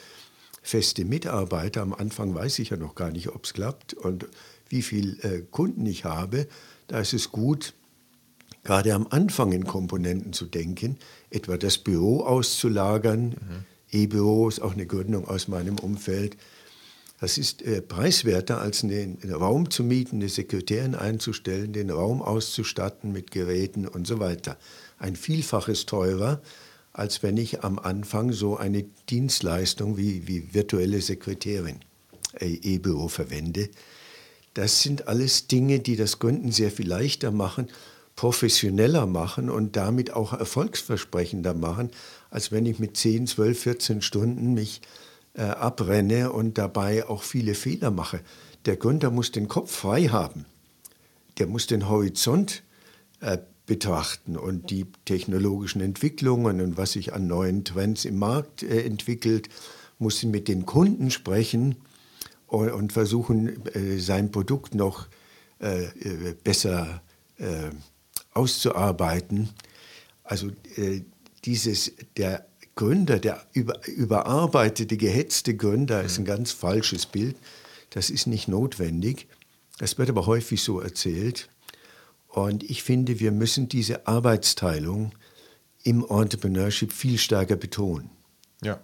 feste 0.62 1.05
Mitarbeiter. 1.05 1.81
Am 1.81 1.93
Anfang 1.93 2.33
weiß 2.33 2.59
ich 2.59 2.69
ja 2.69 2.77
noch 2.77 2.95
gar 2.95 3.12
nicht, 3.12 3.29
ob 3.29 3.45
es 3.45 3.53
klappt 3.53 3.93
und 3.93 4.27
wie 4.69 4.81
viele 4.81 5.17
äh, 5.23 5.41
Kunden 5.41 5.86
ich 5.86 6.05
habe. 6.05 6.47
Da 6.88 6.99
ist 6.99 7.13
es 7.13 7.31
gut, 7.31 7.73
gerade 8.63 8.93
am 8.93 9.08
Anfang 9.10 9.52
in 9.52 9.65
Komponenten 9.65 10.34
zu 10.34 10.45
denken, 10.45 10.97
etwa 11.30 11.58
das 11.58 11.78
Büro 11.78 12.21
auszulagern. 12.21 13.30
Mhm. 13.30 13.65
E-Büro 13.91 14.47
ist 14.47 14.62
auch 14.62 14.73
eine 14.73 14.88
Gründung 14.88 15.28
aus 15.28 15.47
meinem 15.47 15.78
Umfeld. 15.78 16.38
Das 17.19 17.38
ist 17.38 17.62
äh, 17.62 17.82
preiswerter, 17.82 18.60
als 18.60 18.84
einen, 18.84 19.17
einen 19.21 19.34
Raum 19.34 19.69
zu 19.69 19.84
mieten, 19.84 20.17
eine 20.17 20.30
Sekretärin 20.30 20.95
einzustellen, 20.95 21.71
den 21.71 21.89
Raum 21.89 22.21
auszustatten 22.21 23.12
mit 23.13 23.32
Geräten 23.32 23.88
und 23.88 24.08
so 24.08 24.19
weiter. 24.19 24.58
Ein 24.97 25.15
Vielfaches 25.15 25.86
teurer, 25.86 26.41
als 26.91 27.23
wenn 27.23 27.38
ich 27.38 27.63
am 27.63 27.80
Anfang 27.80 28.32
so 28.34 28.58
eine 28.58 28.84
Dienstleistung 29.10 29.97
wie, 29.97 30.28
wie 30.28 30.54
virtuelle 30.54 31.02
Sekretärin, 31.02 31.80
äh, 32.39 32.47
E-Büro 32.47 33.08
verwende. 33.08 33.69
Das 34.54 34.82
sind 34.82 35.08
alles 35.08 35.47
Dinge, 35.47 35.80
die 35.80 35.95
das 35.95 36.19
Gründen 36.19 36.52
sehr 36.52 36.71
viel 36.71 36.88
leichter 36.88 37.32
machen, 37.32 37.67
professioneller 38.15 39.06
machen 39.06 39.49
und 39.49 39.76
damit 39.76 40.13
auch 40.13 40.34
erfolgsversprechender 40.34 41.54
machen, 41.54 41.91
als 42.30 42.52
wenn 42.52 42.65
ich 42.65 42.80
mit 42.80 42.97
10, 42.97 43.28
12, 43.28 43.60
14 43.60 44.02
Stunden 44.02 44.54
mich 44.54 44.82
äh, 45.34 45.41
abrenne 45.41 46.32
und 46.32 46.58
dabei 46.58 47.08
auch 47.08 47.23
viele 47.23 47.56
Fehler 47.56 47.91
mache. 47.91 48.21
Der 48.65 48.78
Gründer 48.78 49.12
muss 49.12 49.32
den 49.32 49.47
Kopf 49.47 49.71
frei 49.71 50.04
haben. 50.06 50.45
Der 51.39 51.47
muss 51.47 51.67
den 51.67 51.89
Horizont 51.89 52.63
äh, 53.19 53.39
betrachten 53.65 54.38
und 54.38 54.69
die 54.69 54.86
technologischen 55.06 55.82
Entwicklungen 55.82 56.62
und 56.62 56.78
was 56.78 56.93
sich 56.93 57.13
an 57.13 57.28
neuen 57.28 57.63
Trends 57.63 58.06
im 58.06 58.19
Markt 58.19 58.62
äh, 58.63 58.84
entwickelt, 58.84 59.49
muss 59.99 60.21
mit 60.23 60.47
den 60.47 60.65
Kunden 60.65 61.12
sprechen 61.12 61.76
und, 62.47 62.71
und 62.71 62.93
versuchen, 62.93 63.65
äh, 63.67 63.97
sein 63.99 64.32
Produkt 64.32 64.76
noch 64.76 65.08
äh, 65.60 65.86
äh 65.86 66.36
besser 66.43 67.02
äh, 67.38 67.71
auszuarbeiten. 68.34 69.50
Also 70.24 70.50
äh, 70.76 71.02
dieses, 71.46 71.91
der 72.17 72.46
Gründer, 72.76 73.19
der 73.19 73.46
über, 73.54 73.86
überarbeitete, 73.88 74.98
gehetzte 74.98 75.56
Gründer 75.56 76.00
mhm. 76.00 76.06
ist 76.06 76.17
ein 76.19 76.26
ganz 76.26 76.52
falsches 76.52 77.06
Bild. 77.06 77.36
Das 77.91 78.10
ist 78.10 78.28
nicht 78.28 78.48
notwendig. 78.48 79.28
Das 79.78 79.98
wird 79.98 80.10
aber 80.10 80.26
häufig 80.26 80.63
so 80.63 80.80
erzählt. 80.80 81.50
Und 82.28 82.63
ich 82.63 82.82
finde, 82.82 83.19
wir 83.19 83.32
müssen 83.32 83.69
diese 83.69 84.08
Arbeitsteilung 84.08 85.13
im 85.84 86.04
Entrepreneurship 86.10 86.91
viel 86.91 87.17
stärker 87.19 87.56
betonen. 87.56 88.10
Ja, 88.63 88.80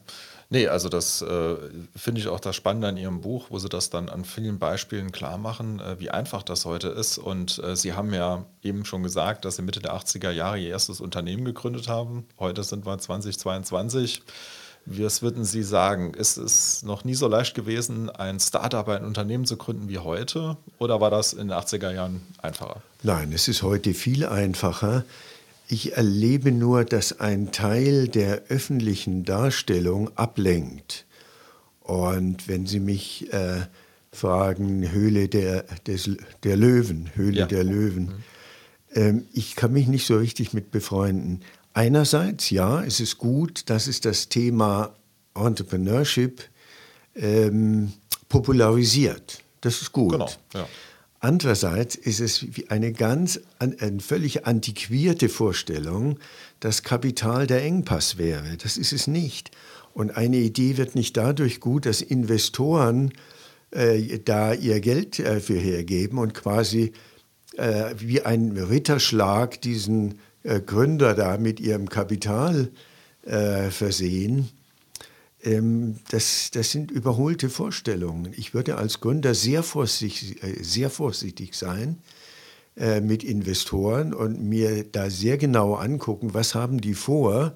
Nee, 0.51 0.67
also 0.67 0.89
das 0.89 1.21
äh, 1.21 1.55
finde 1.95 2.21
ich 2.21 2.27
auch 2.27 2.39
das 2.39 2.55
Spannende 2.55 2.87
an 2.87 2.97
Ihrem 2.97 3.21
Buch, 3.21 3.47
wo 3.49 3.59
Sie 3.59 3.69
das 3.69 3.91
dann 3.91 4.09
an 4.09 4.25
vielen 4.25 4.57
Beispielen 4.57 5.11
klar 5.11 5.37
machen, 5.37 5.79
äh, 5.79 5.99
wie 5.99 6.09
einfach 6.09 6.41
das 6.41 6.65
heute 6.65 6.87
ist. 6.87 7.19
Und 7.19 7.59
äh, 7.63 7.75
Sie 7.75 7.93
haben 7.93 8.11
ja 8.13 8.45
eben 8.63 8.83
schon 8.83 9.03
gesagt, 9.03 9.45
dass 9.45 9.57
Sie 9.57 9.61
Mitte 9.61 9.79
der 9.79 9.93
80er 9.93 10.31
Jahre 10.31 10.57
Ihr 10.57 10.69
erstes 10.69 11.01
Unternehmen 11.01 11.45
gegründet 11.45 11.87
haben. 11.87 12.25
Heute 12.39 12.63
sind 12.63 12.87
wir 12.87 12.97
2022. 12.97 14.23
Was 14.87 15.21
würden 15.21 15.45
Sie 15.45 15.61
sagen? 15.61 16.15
Ist 16.15 16.37
es 16.37 16.81
noch 16.81 17.03
nie 17.03 17.13
so 17.13 17.27
leicht 17.27 17.53
gewesen, 17.53 18.09
ein 18.09 18.39
Startup, 18.39 18.87
ein 18.89 19.05
Unternehmen 19.05 19.45
zu 19.45 19.55
gründen 19.55 19.87
wie 19.87 19.99
heute? 19.99 20.57
Oder 20.79 20.99
war 20.99 21.11
das 21.11 21.33
in 21.33 21.49
den 21.49 21.57
80er 21.57 21.91
Jahren 21.91 22.21
einfacher? 22.41 22.81
Nein, 23.03 23.31
es 23.33 23.47
ist 23.47 23.61
heute 23.61 23.93
viel 23.93 24.25
einfacher. 24.25 25.03
Ich 25.71 25.95
erlebe 25.95 26.51
nur, 26.51 26.83
dass 26.83 27.19
ein 27.19 27.51
Teil 27.51 28.07
der 28.07 28.41
öffentlichen 28.49 29.23
Darstellung 29.23 30.09
ablenkt. 30.17 31.05
Und 31.81 32.47
wenn 32.47 32.65
Sie 32.65 32.79
mich 32.79 33.31
äh, 33.31 33.67
fragen, 34.11 34.91
Höhle 34.91 35.29
der, 35.29 35.65
des, 35.85 36.09
der 36.41 36.57
Löwen, 36.57 37.11
Höhle 37.13 37.41
ja. 37.41 37.45
der 37.45 37.63
Löwen, 37.63 38.05
mhm. 38.05 38.13
ähm, 38.95 39.25
ich 39.31 39.55
kann 39.55 39.71
mich 39.71 39.87
nicht 39.87 40.07
so 40.07 40.17
richtig 40.17 40.53
mit 40.53 40.71
befreunden. 40.71 41.41
einerseits, 41.75 42.49
ja, 42.49 42.83
es 42.83 42.99
ist 42.99 43.19
gut, 43.19 43.69
dass 43.69 43.85
es 43.85 44.01
das 44.01 44.27
Thema 44.27 44.95
Entrepreneurship 45.35 46.41
ähm, 47.15 47.93
popularisiert. 48.27 49.43
Das 49.61 49.83
ist 49.83 49.91
gut. 49.91 50.13
Genau, 50.13 50.29
ja. 50.55 50.67
Andererseits 51.21 51.95
ist 51.95 52.21
es 52.21 52.45
eine 52.69 52.93
ganz 52.93 53.41
eine 53.59 53.99
völlig 53.99 54.45
antiquierte 54.45 55.27
Vorstellung, 55.27 56.17
dass 56.61 56.83
Kapital 56.83 57.45
der 57.45 57.63
Engpass 57.63 58.17
wäre. 58.17 58.55
Das 58.57 58.77
ist 58.77 58.93
es 58.93 59.07
nicht. 59.07 59.51
Und 59.93 60.15
eine 60.15 60.37
Idee 60.37 60.77
wird 60.77 60.95
nicht 60.95 61.17
dadurch 61.17 61.59
gut, 61.59 61.85
dass 61.85 62.01
Investoren 62.01 63.11
äh, 63.71 64.19
da 64.19 64.53
ihr 64.53 64.79
Geld 64.79 65.19
äh, 65.19 65.41
für 65.41 65.57
hergeben 65.59 66.19
und 66.19 66.33
quasi 66.33 66.93
äh, 67.57 67.93
wie 67.97 68.21
ein 68.21 68.57
Ritterschlag 68.57 69.61
diesen 69.61 70.19
äh, 70.43 70.61
Gründer 70.61 71.15
da 71.15 71.37
mit 71.37 71.59
ihrem 71.59 71.89
Kapital 71.89 72.71
äh, 73.25 73.69
versehen. 73.71 74.49
Ähm, 75.43 75.95
das, 76.09 76.51
das 76.51 76.71
sind 76.71 76.91
überholte 76.91 77.49
Vorstellungen. 77.49 78.33
Ich 78.35 78.53
würde 78.53 78.77
als 78.77 78.99
Gründer 78.99 79.33
sehr 79.33 79.63
vorsichtig, 79.63 80.43
äh, 80.43 80.63
sehr 80.63 80.89
vorsichtig 80.89 81.55
sein 81.55 81.97
äh, 82.75 83.01
mit 83.01 83.23
Investoren 83.23 84.13
und 84.13 84.41
mir 84.41 84.83
da 84.83 85.09
sehr 85.09 85.37
genau 85.37 85.75
angucken, 85.75 86.33
was 86.33 86.55
haben 86.55 86.81
die 86.81 86.93
vor. 86.93 87.55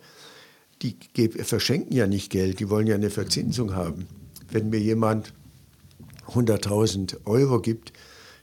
Die 0.81 0.97
verschenken 1.29 1.95
ja 1.95 2.07
nicht 2.07 2.29
Geld, 2.29 2.59
die 2.59 2.69
wollen 2.69 2.87
ja 2.87 2.95
eine 2.95 3.09
Verzinsung 3.09 3.73
haben. 3.73 4.07
Wenn 4.51 4.69
mir 4.69 4.81
jemand 4.81 5.33
100.000 6.27 7.25
Euro 7.25 7.61
gibt, 7.61 7.93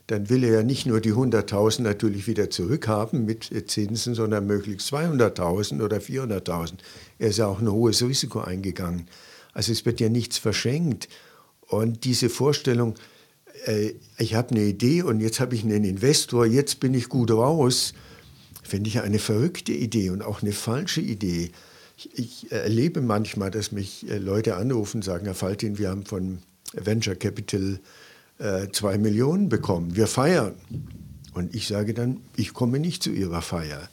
dann 0.06 0.30
will 0.30 0.42
er 0.42 0.52
ja 0.54 0.62
nicht 0.62 0.86
nur 0.86 1.00
die 1.00 1.12
100.000 1.12 1.82
natürlich 1.82 2.26
wieder 2.26 2.48
zurückhaben 2.48 3.26
mit 3.26 3.50
Zinsen, 3.70 4.14
sondern 4.14 4.46
möglichst 4.46 4.92
200.000 4.92 5.84
oder 5.84 5.98
400.000. 5.98 6.78
Er 7.18 7.28
ist 7.28 7.38
ja 7.38 7.46
auch 7.46 7.60
ein 7.60 7.70
hohes 7.70 8.02
Risiko 8.02 8.40
eingegangen. 8.40 9.06
Also 9.52 9.72
es 9.72 9.84
wird 9.84 10.00
ja 10.00 10.08
nichts 10.08 10.38
verschenkt. 10.38 11.08
Und 11.66 12.04
diese 12.04 12.28
Vorstellung, 12.28 12.94
äh, 13.66 13.92
ich 14.18 14.34
habe 14.34 14.50
eine 14.50 14.64
Idee 14.64 15.02
und 15.02 15.20
jetzt 15.20 15.40
habe 15.40 15.54
ich 15.54 15.64
einen 15.64 15.84
Investor, 15.84 16.46
jetzt 16.46 16.80
bin 16.80 16.94
ich 16.94 17.08
gut 17.08 17.30
raus, 17.30 17.94
finde 18.62 18.88
ich 18.88 19.00
eine 19.00 19.18
verrückte 19.18 19.72
Idee 19.72 20.10
und 20.10 20.22
auch 20.22 20.42
eine 20.42 20.52
falsche 20.52 21.00
Idee. 21.00 21.50
Ich, 21.96 22.18
ich 22.18 22.52
erlebe 22.52 23.00
manchmal, 23.00 23.50
dass 23.50 23.72
mich 23.72 24.08
äh, 24.08 24.18
Leute 24.18 24.56
anrufen 24.56 24.98
und 24.98 25.02
sagen, 25.02 25.26
Herr 25.26 25.34
Faltin, 25.34 25.78
wir 25.78 25.90
haben 25.90 26.04
von 26.04 26.38
Venture 26.72 27.16
Capital 27.16 27.80
äh, 28.38 28.68
zwei 28.72 28.98
Millionen 28.98 29.48
bekommen, 29.48 29.96
wir 29.96 30.06
feiern. 30.06 30.54
Und 31.34 31.54
ich 31.54 31.68
sage 31.68 31.94
dann, 31.94 32.20
ich 32.36 32.54
komme 32.54 32.80
nicht 32.80 33.02
zu 33.02 33.10
Ihrer 33.10 33.42
Feier. 33.42 33.88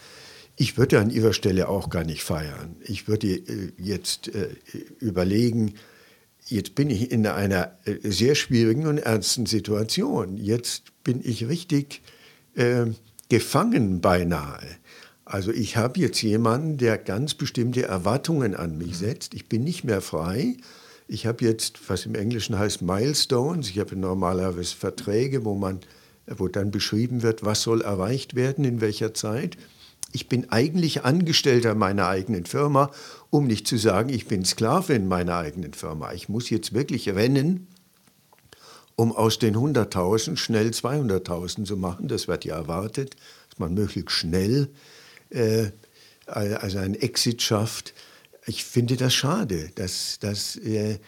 Ich 0.60 0.76
würde 0.76 1.00
an 1.00 1.12
Ihrer 1.12 1.34
Stelle 1.34 1.70
auch 1.70 1.91
gar 1.91 2.04
nicht 2.04 2.24
feiern. 2.24 2.78
Ich 2.82 3.08
würde 3.08 3.28
äh, 3.28 3.72
jetzt 3.78 4.34
äh, 4.34 4.50
überlegen, 5.00 5.76
jetzt 6.48 6.74
bin 6.74 6.89
ich 6.89 7.12
in 7.12 7.28
einer 7.28 7.78
äh, 7.86 7.98
sehr 8.10 8.34
schwierigen 8.34 8.88
und 8.88 8.98
ernsten 8.98 9.46
Situation. 9.46 10.36
Jetzt 10.36 11.04
bin 11.04 11.22
ich 11.24 11.48
richtig 11.48 12.02
äh, 12.56 12.88
gefangen 13.30 14.02
beinahe. 14.02 14.65
Also 15.26 15.52
ich 15.52 15.78
habe 15.78 16.00
jetzt 16.00 16.24
jemanden, 16.24 16.78
der 16.78 16.98
ganz 16.98 17.36
bestimmte 17.36 17.84
Erwartungen 17.84 18.56
an 18.56 18.80
mich 18.80 18.98
setzt. 18.98 19.36
Ich 19.36 19.48
bin 19.48 19.63
nicht 19.63 19.84
mehr 19.84 20.02
frei. 20.02 20.58
Ich 21.08 21.28
habe 21.28 21.46
jetzt, 21.46 21.88
was 21.88 22.08
im 22.08 22.15
Englischen 22.15 22.58
heißt 22.58 22.82
Milestones. 22.82 23.70
Ich 23.70 23.78
habe 23.78 23.96
normalerweise 23.96 24.76
Verträge, 24.76 25.46
wo 25.46 25.54
man, 25.54 25.82
wo 26.26 26.48
dann 26.48 26.72
beschrieben 26.72 27.22
wird, 27.22 27.46
was 27.46 27.62
soll 27.62 27.82
erreicht 27.82 28.34
werden 28.34 28.65
in 28.65 28.82
welcher 28.82 29.13
Zeit 29.13 29.56
ich 30.13 30.30
bin 30.30 30.50
eigentlich 30.52 31.04
Angestellter 31.04 31.76
meiner 31.76 32.08
eigenen 32.08 32.46
Firma, 32.46 32.91
um 33.30 33.46
nicht 33.46 33.67
zu 33.67 33.78
sagen, 33.78 34.10
ich 34.10 34.28
bin 34.28 34.46
Sklave 34.46 34.93
in 34.93 35.08
meiner 35.08 35.36
eigenen 35.36 35.74
Firma. 35.74 36.13
Ich 36.13 36.30
muss 36.30 36.50
jetzt 36.50 36.74
wirklich 36.74 37.10
rennen, 37.10 37.67
um 38.96 39.12
aus 39.12 39.38
den 39.38 39.56
100.000 39.56 40.38
schnell 40.38 40.70
200.000 40.70 41.65
zu 41.65 41.78
machen. 41.78 42.08
Das 42.08 42.28
wird 42.28 42.46
ja 42.46 42.56
erwartet, 42.56 43.15
dass 43.50 43.60
man 43.60 43.74
möglichst 43.74 44.12
schnell 44.12 44.70
äh, 45.30 45.67
also 46.26 46.80
einen 46.80 46.96
Exit 46.96 47.41
schafft. 47.41 47.93
Ich 48.46 48.63
finde 48.63 48.98
das 48.98 49.13
schade. 49.13 49.70
Das, 49.76 50.20
das 50.20 50.56
äh, 50.58 51.00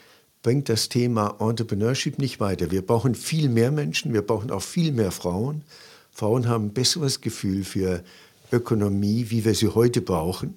bringt 0.43 0.69
das 0.69 0.89
Thema 0.89 1.37
Entrepreneurship 1.39 2.19
nicht 2.19 2.39
weiter. 2.39 2.71
Wir 2.71 2.85
brauchen 2.85 3.15
viel 3.15 3.49
mehr 3.49 3.71
Menschen, 3.71 4.13
wir 4.13 4.21
brauchen 4.21 4.51
auch 4.51 4.61
viel 4.61 4.91
mehr 4.91 5.11
Frauen. 5.11 5.63
Frauen 6.11 6.47
haben 6.47 6.67
ein 6.67 6.73
besseres 6.73 7.21
Gefühl 7.21 7.63
für 7.63 8.03
Ökonomie, 8.51 9.27
wie 9.29 9.45
wir 9.45 9.55
sie 9.55 9.69
heute 9.69 10.01
brauchen. 10.01 10.55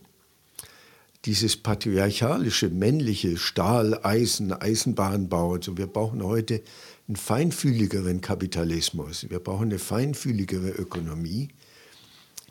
Dieses 1.24 1.56
patriarchalische, 1.56 2.68
männliche 2.68 3.36
Stahl, 3.36 4.00
Eisen, 4.02 4.52
Eisenbahnbau. 4.52 5.54
Also 5.54 5.78
wir 5.78 5.86
brauchen 5.86 6.22
heute 6.22 6.62
einen 7.06 7.16
feinfühligeren 7.16 8.20
Kapitalismus. 8.20 9.28
Wir 9.28 9.38
brauchen 9.38 9.68
eine 9.68 9.78
feinfühligere 9.78 10.70
Ökonomie, 10.70 11.48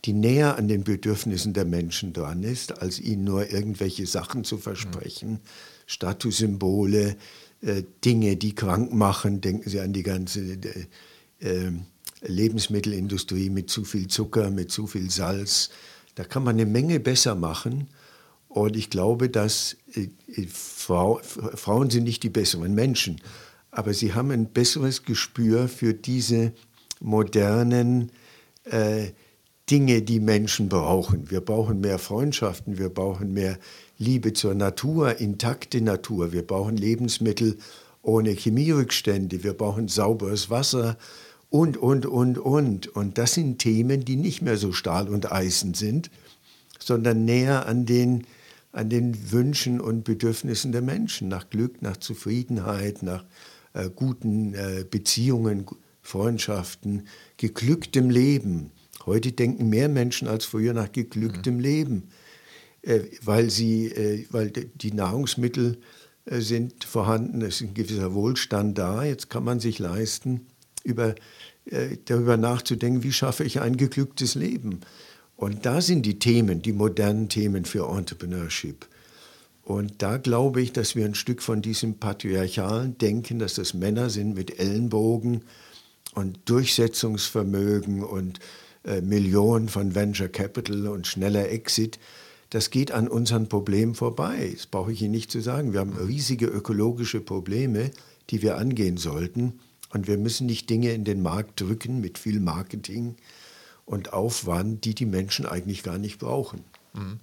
die 0.05 0.13
näher 0.13 0.57
an 0.57 0.67
den 0.67 0.83
Bedürfnissen 0.83 1.53
der 1.53 1.65
Menschen 1.65 2.13
dran 2.13 2.43
ist, 2.43 2.81
als 2.81 2.99
ihnen 2.99 3.25
nur 3.25 3.51
irgendwelche 3.51 4.05
Sachen 4.05 4.43
zu 4.43 4.57
versprechen. 4.57 5.31
Mhm. 5.31 5.39
Statussymbole, 5.85 7.17
äh, 7.61 7.83
Dinge, 8.03 8.37
die 8.37 8.55
krank 8.55 8.93
machen. 8.93 9.41
Denken 9.41 9.69
Sie 9.69 9.79
an 9.79 9.93
die 9.93 10.03
ganze 10.03 10.39
äh, 10.41 10.85
äh, 11.41 11.71
Lebensmittelindustrie 12.21 13.49
mit 13.49 13.69
zu 13.69 13.83
viel 13.83 14.07
Zucker, 14.07 14.49
mit 14.49 14.71
zu 14.71 14.87
viel 14.87 15.09
Salz. 15.09 15.69
Da 16.15 16.23
kann 16.23 16.43
man 16.43 16.55
eine 16.55 16.65
Menge 16.65 16.99
besser 16.99 17.35
machen. 17.35 17.87
Und 18.47 18.75
ich 18.75 18.89
glaube, 18.89 19.29
dass 19.29 19.77
äh, 19.93 20.09
Frau, 20.47 21.19
Frauen 21.55 21.89
sind 21.89 22.03
nicht 22.03 22.23
die 22.23 22.29
besseren 22.29 22.73
Menschen, 22.73 23.21
aber 23.71 23.93
sie 23.93 24.13
haben 24.13 24.31
ein 24.31 24.51
besseres 24.51 25.03
Gespür 25.03 25.69
für 25.69 25.93
diese 25.93 26.51
modernen 26.99 28.11
äh, 28.65 29.11
Dinge, 29.69 30.01
die 30.01 30.19
Menschen 30.19 30.67
brauchen. 30.67 31.31
Wir 31.31 31.39
brauchen 31.39 31.79
mehr 31.79 31.97
Freundschaften, 31.97 32.77
wir 32.77 32.89
brauchen 32.89 33.33
mehr 33.33 33.57
Liebe 33.97 34.33
zur 34.33 34.53
Natur, 34.53 35.21
intakte 35.21 35.79
Natur. 35.79 36.33
Wir 36.33 36.45
brauchen 36.45 36.75
Lebensmittel 36.75 37.57
ohne 38.01 38.31
Chemierückstände, 38.31 39.43
wir 39.43 39.53
brauchen 39.53 39.87
sauberes 39.87 40.49
Wasser, 40.49 40.97
und, 41.51 41.75
und, 41.77 42.05
und, 42.07 42.39
und. 42.39 42.87
Und 42.87 43.17
das 43.19 43.33
sind 43.33 43.59
Themen, 43.59 44.05
die 44.05 44.15
nicht 44.15 44.41
mehr 44.41 44.57
so 44.57 44.71
Stahl 44.71 45.09
und 45.09 45.31
Eisen 45.31 45.75
sind, 45.75 46.09
sondern 46.79 47.25
näher 47.25 47.67
an 47.67 47.85
den, 47.85 48.25
an 48.71 48.89
den 48.89 49.31
Wünschen 49.31 49.79
und 49.79 50.05
Bedürfnissen 50.05 50.71
der 50.71 50.81
Menschen, 50.81 51.27
nach 51.27 51.49
Glück, 51.49 51.81
nach 51.81 51.97
Zufriedenheit, 51.97 53.03
nach 53.03 53.25
äh, 53.73 53.89
guten 53.93 54.53
äh, 54.53 54.85
Beziehungen, 54.89 55.65
Freundschaften, 56.01 57.07
geglücktem 57.35 58.09
Leben. 58.09 58.71
Heute 59.05 59.33
denken 59.33 59.67
mehr 59.67 59.89
Menschen 59.89 60.29
als 60.29 60.45
früher 60.45 60.73
nach 60.73 60.91
geglücktem 60.91 61.55
mhm. 61.55 61.59
Leben, 61.59 62.03
äh, 62.81 63.01
weil, 63.23 63.49
sie, 63.49 63.87
äh, 63.87 64.25
weil 64.31 64.51
die 64.51 64.93
Nahrungsmittel 64.93 65.79
äh, 66.23 66.39
sind 66.39 66.85
vorhanden, 66.85 67.41
es 67.41 67.55
ist 67.55 67.67
ein 67.67 67.73
gewisser 67.73 68.13
Wohlstand 68.13 68.77
da, 68.77 69.03
jetzt 69.03 69.29
kann 69.29 69.43
man 69.43 69.59
sich 69.59 69.79
leisten, 69.79 70.47
über 70.83 71.15
äh, 71.65 71.97
darüber 72.05 72.37
nachzudenken, 72.37 73.03
wie 73.03 73.11
schaffe 73.11 73.43
ich 73.43 73.61
ein 73.61 73.77
geglücktes 73.77 74.35
Leben. 74.35 74.81
Und 75.35 75.65
da 75.65 75.81
sind 75.81 76.05
die 76.05 76.19
Themen, 76.19 76.61
die 76.61 76.73
modernen 76.73 77.29
Themen 77.29 77.65
für 77.65 77.89
Entrepreneurship. 77.89 78.87
Und 79.63 80.01
da 80.01 80.17
glaube 80.17 80.61
ich, 80.61 80.73
dass 80.73 80.95
wir 80.95 81.05
ein 81.05 81.15
Stück 81.15 81.41
von 81.41 81.61
diesem 81.61 81.95
patriarchalen 81.95 82.97
Denken, 82.97 83.39
dass 83.39 83.55
das 83.55 83.73
Männer 83.73 84.09
sind 84.09 84.35
mit 84.35 84.59
Ellenbogen 84.59 85.43
und 86.13 86.39
Durchsetzungsvermögen 86.45 88.03
und 88.03 88.39
äh, 88.83 89.01
Millionen 89.01 89.69
von 89.69 89.95
Venture 89.95 90.29
Capital 90.29 90.87
und 90.87 91.07
schneller 91.07 91.49
Exit, 91.49 91.99
das 92.49 92.69
geht 92.69 92.91
an 92.91 93.07
unseren 93.07 93.47
Problemen 93.47 93.95
vorbei. 93.95 94.51
Das 94.53 94.67
brauche 94.67 94.91
ich 94.91 95.01
Ihnen 95.01 95.11
nicht 95.11 95.31
zu 95.31 95.39
sagen. 95.41 95.71
Wir 95.71 95.79
haben 95.79 95.95
riesige 95.95 96.47
ökologische 96.47 97.21
Probleme, 97.21 97.91
die 98.29 98.41
wir 98.41 98.57
angehen 98.57 98.97
sollten. 98.97 99.59
Und 99.93 100.07
wir 100.07 100.17
müssen 100.17 100.47
nicht 100.47 100.69
Dinge 100.69 100.91
in 100.91 101.03
den 101.03 101.21
Markt 101.21 101.61
drücken 101.61 102.01
mit 102.01 102.17
viel 102.17 102.39
Marketing 102.39 103.15
und 103.85 104.13
Aufwand, 104.13 104.85
die 104.85 104.95
die 104.95 105.05
Menschen 105.05 105.45
eigentlich 105.45 105.83
gar 105.83 105.97
nicht 105.97 106.19
brauchen. 106.19 106.63
Mhm. 106.93 107.19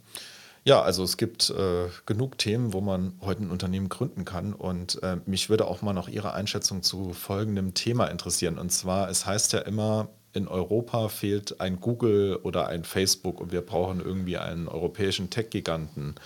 Ja, 0.65 0.83
also 0.83 1.03
es 1.03 1.17
gibt 1.17 1.49
äh, 1.49 1.87
genug 2.05 2.37
Themen, 2.37 2.75
wo 2.75 2.83
man 2.83 3.15
heute 3.23 3.43
ein 3.43 3.51
Unternehmen 3.51 3.89
gründen 3.89 4.27
kann. 4.27 4.53
Und 4.53 5.03
äh, 5.03 5.17
mich 5.25 5.49
würde 5.49 5.67
auch 5.67 5.81
mal 5.81 5.95
noch 5.95 6.09
Ihre 6.09 6.35
Einschätzung 6.35 6.83
zu 6.83 7.15
folgendem 7.15 7.73
Thema 7.73 8.09
interessieren. 8.09 8.59
Und 8.59 8.71
zwar, 8.71 9.09
es 9.09 9.25
heißt 9.25 9.55
ja 9.55 9.61
immer, 9.61 10.09
in 10.35 10.47
Europa 10.47 11.09
fehlt 11.09 11.61
ein 11.61 11.81
Google 11.81 12.37
oder 12.37 12.69
ein 12.69 12.85
Facebook 12.85 13.41
und 13.41 13.51
wir 13.51 13.63
brauchen 13.63 14.01
irgendwie 14.01 14.37
einen 14.37 14.69
europäischen 14.69 15.31
Tech-Giganten. 15.31 16.17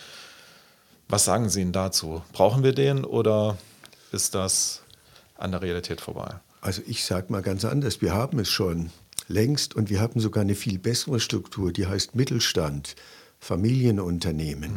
Was 1.09 1.24
sagen 1.24 1.48
Sie 1.48 1.61
denn 1.61 1.72
dazu? 1.72 2.22
Brauchen 2.33 2.64
wir 2.64 2.72
den 2.72 3.05
oder 3.05 3.59
ist 4.11 4.35
das 4.35 4.81
an 5.42 5.52
der 5.52 5.62
Realität 5.62 6.00
vorbei. 6.00 6.40
Also 6.61 6.83
ich 6.87 7.05
sage 7.05 7.33
mal 7.33 7.42
ganz 7.42 7.64
anders, 7.64 8.00
wir 8.00 8.12
haben 8.12 8.38
es 8.38 8.48
schon 8.48 8.90
längst 9.28 9.74
und 9.74 9.90
wir 9.90 10.00
haben 10.00 10.20
sogar 10.20 10.42
eine 10.42 10.55
viel 10.55 10.78
bessere 10.78 11.20
Struktur, 11.20 11.72
die 11.72 11.87
heißt 11.87 12.14
Mittelstand. 12.14 12.94
Familienunternehmen. 13.42 14.72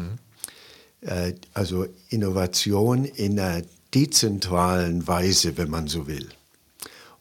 Mhm. 1.01 1.07
Äh, 1.07 1.33
also 1.53 1.85
Innovation 2.09 3.05
in 3.05 3.39
einer 3.39 3.61
dezentralen 3.93 5.07
Weise, 5.07 5.55
wenn 5.57 5.69
man 5.69 5.87
so 5.87 6.07
will. 6.07 6.27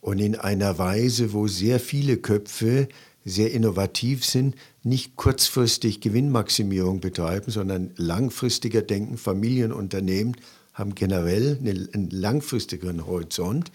Und 0.01 0.19
in 0.21 0.37
einer 0.37 0.79
Weise, 0.79 1.35
wo 1.35 1.47
sehr 1.47 1.81
viele 1.81 2.17
Köpfe 2.17 2.89
sehr 3.27 3.53
innovativ 3.53 4.25
sind, 4.25 4.55
nicht 4.83 5.17
kurzfristig 5.17 6.01
Gewinnmaximierung 6.01 7.01
betreiben, 7.01 7.51
sondern 7.51 7.91
langfristiger 7.97 8.83
denken. 8.83 9.17
Familienunternehmen 9.17 10.37
haben 10.75 10.95
generell 10.95 11.59
einen 11.63 12.11
langfristigeren 12.11 13.07
Horizont. 13.07 13.73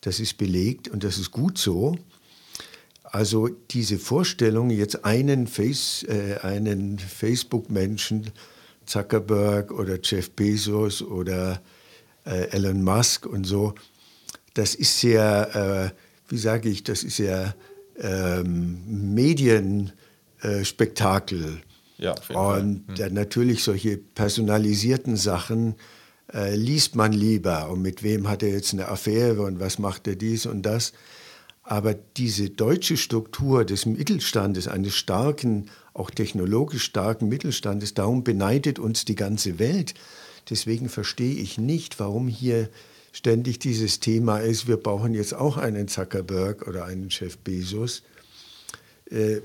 Das 0.00 0.18
ist 0.20 0.38
belegt 0.38 0.88
und 0.88 1.04
das 1.04 1.18
ist 1.18 1.30
gut 1.30 1.58
so. 1.58 1.96
Also 3.04 3.48
diese 3.70 3.98
Vorstellung, 3.98 4.70
jetzt 4.70 5.04
einen, 5.04 5.46
Face, 5.46 6.04
äh, 6.08 6.38
einen 6.42 6.98
Facebook-Menschen, 6.98 8.30
Zuckerberg 8.84 9.70
oder 9.70 10.00
Jeff 10.02 10.30
Bezos 10.30 11.02
oder 11.02 11.62
äh, 12.24 12.48
Elon 12.50 12.82
Musk 12.82 13.26
und 13.26 13.44
so, 13.44 13.74
das 14.54 14.74
ist 14.74 14.98
sehr, 14.98 15.54
äh, 15.54 15.90
wie 16.30 16.38
sage 16.38 16.68
ich, 16.68 16.82
das 16.84 17.04
ist 17.04 17.16
sehr 17.16 17.54
ähm, 17.98 19.14
Medienspektakel. 19.14 21.60
ja, 21.98 22.14
und 22.34 22.84
hm. 22.96 23.14
natürlich 23.14 23.62
solche 23.62 23.98
personalisierten 23.98 25.16
Sachen 25.16 25.76
äh, 26.32 26.54
liest 26.54 26.94
man 26.94 27.12
lieber. 27.12 27.70
Und 27.70 27.82
mit 27.82 28.02
wem 28.02 28.28
hat 28.28 28.42
er 28.42 28.50
jetzt 28.50 28.72
eine 28.72 28.88
Affäre 28.88 29.42
und 29.42 29.60
was 29.60 29.78
macht 29.78 30.06
er 30.06 30.16
dies 30.16 30.46
und 30.46 30.62
das. 30.62 30.92
Aber 31.62 31.94
diese 31.94 32.50
deutsche 32.50 32.96
Struktur 32.96 33.64
des 33.64 33.84
Mittelstandes, 33.84 34.68
eines 34.68 34.96
starken, 34.96 35.66
auch 35.92 36.10
technologisch 36.10 36.84
starken 36.84 37.28
Mittelstandes, 37.28 37.94
darum 37.94 38.24
beneidet 38.24 38.78
uns 38.78 39.04
die 39.04 39.16
ganze 39.16 39.58
Welt. 39.58 39.94
Deswegen 40.48 40.88
verstehe 40.88 41.34
ich 41.34 41.58
nicht, 41.58 42.00
warum 42.00 42.28
hier 42.28 42.70
ständig 43.12 43.58
dieses 43.58 44.00
Thema 44.00 44.38
ist, 44.38 44.66
wir 44.66 44.76
brauchen 44.76 45.12
jetzt 45.12 45.34
auch 45.34 45.56
einen 45.56 45.88
Zuckerberg 45.88 46.66
oder 46.66 46.84
einen 46.84 47.10
Chef 47.10 47.36
Bezos. 47.38 48.02
Äh, 49.10 49.40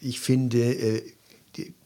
ich 0.00 0.20
finde, 0.20 0.74
äh, 0.74 1.02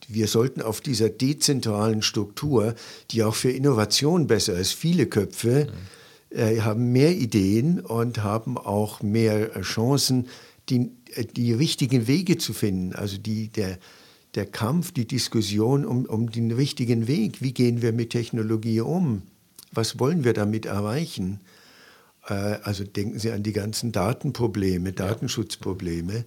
wir 0.09 0.27
sollten 0.27 0.63
auf 0.63 0.81
dieser 0.81 1.09
dezentralen 1.09 2.03
Struktur, 2.03 2.75
die 3.11 3.23
auch 3.23 3.35
für 3.35 3.51
Innovation 3.51 4.27
besser 4.27 4.55
ist, 4.55 4.73
viele 4.73 5.07
Köpfe, 5.07 5.69
mhm 5.71 6.03
äh, 6.35 6.61
haben 6.61 6.93
mehr 6.93 7.15
Ideen 7.15 7.81
und 7.81 8.23
haben 8.23 8.57
auch 8.57 9.03
mehr 9.03 9.55
äh, 9.55 9.61
Chancen, 9.61 10.29
die, 10.71 10.91
äh, 11.15 11.25
die 11.25 11.53
richtigen 11.53 12.07
Wege 12.07 12.39
zu 12.39 12.55
finden. 12.55 12.95
Also 12.95 13.19
die, 13.19 13.49
der, 13.49 13.79
der 14.35 14.47
Kampf, 14.47 14.93
die 14.93 15.07
Diskussion 15.07 15.85
um, 15.85 16.07
um 16.07 16.31
den 16.31 16.51
richtigen 16.51 17.07
Weg. 17.07 17.43
Wie 17.43 17.53
gehen 17.53 17.83
wir 17.83 17.93
mit 17.93 18.11
Technologie 18.11 18.81
um? 18.81 19.23
Was 19.73 19.99
wollen 19.99 20.25
wir 20.25 20.33
damit 20.33 20.67
erreichen? 20.67 21.41
Also 22.25 22.85
denken 22.85 23.19
Sie 23.19 23.33
an 23.33 23.43
die 23.43 23.53
ganzen 23.53 23.91
Datenprobleme, 23.91 24.93
Datenschutzprobleme. 24.93 26.25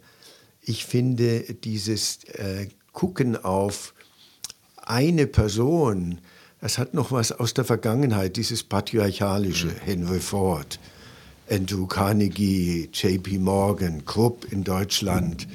Ich 0.62 0.84
finde 0.84 1.42
dieses 1.54 2.26
äh, 2.26 2.68
Gucken 2.96 3.36
auf 3.36 3.94
eine 4.78 5.28
Person, 5.28 6.20
es 6.62 6.78
hat 6.78 6.94
noch 6.94 7.12
was 7.12 7.34
aus 7.34 7.54
der 7.54 7.66
Vergangenheit, 7.66 8.38
dieses 8.38 8.64
patriarchalische. 8.64 9.70
Henry 9.84 10.22
Ford, 10.22 10.80
Andrew 11.50 11.86
Carnegie, 11.88 12.90
JP 12.92 13.40
Morgan, 13.40 14.06
Krupp 14.06 14.52
in 14.52 14.64
Deutschland. 14.64 15.46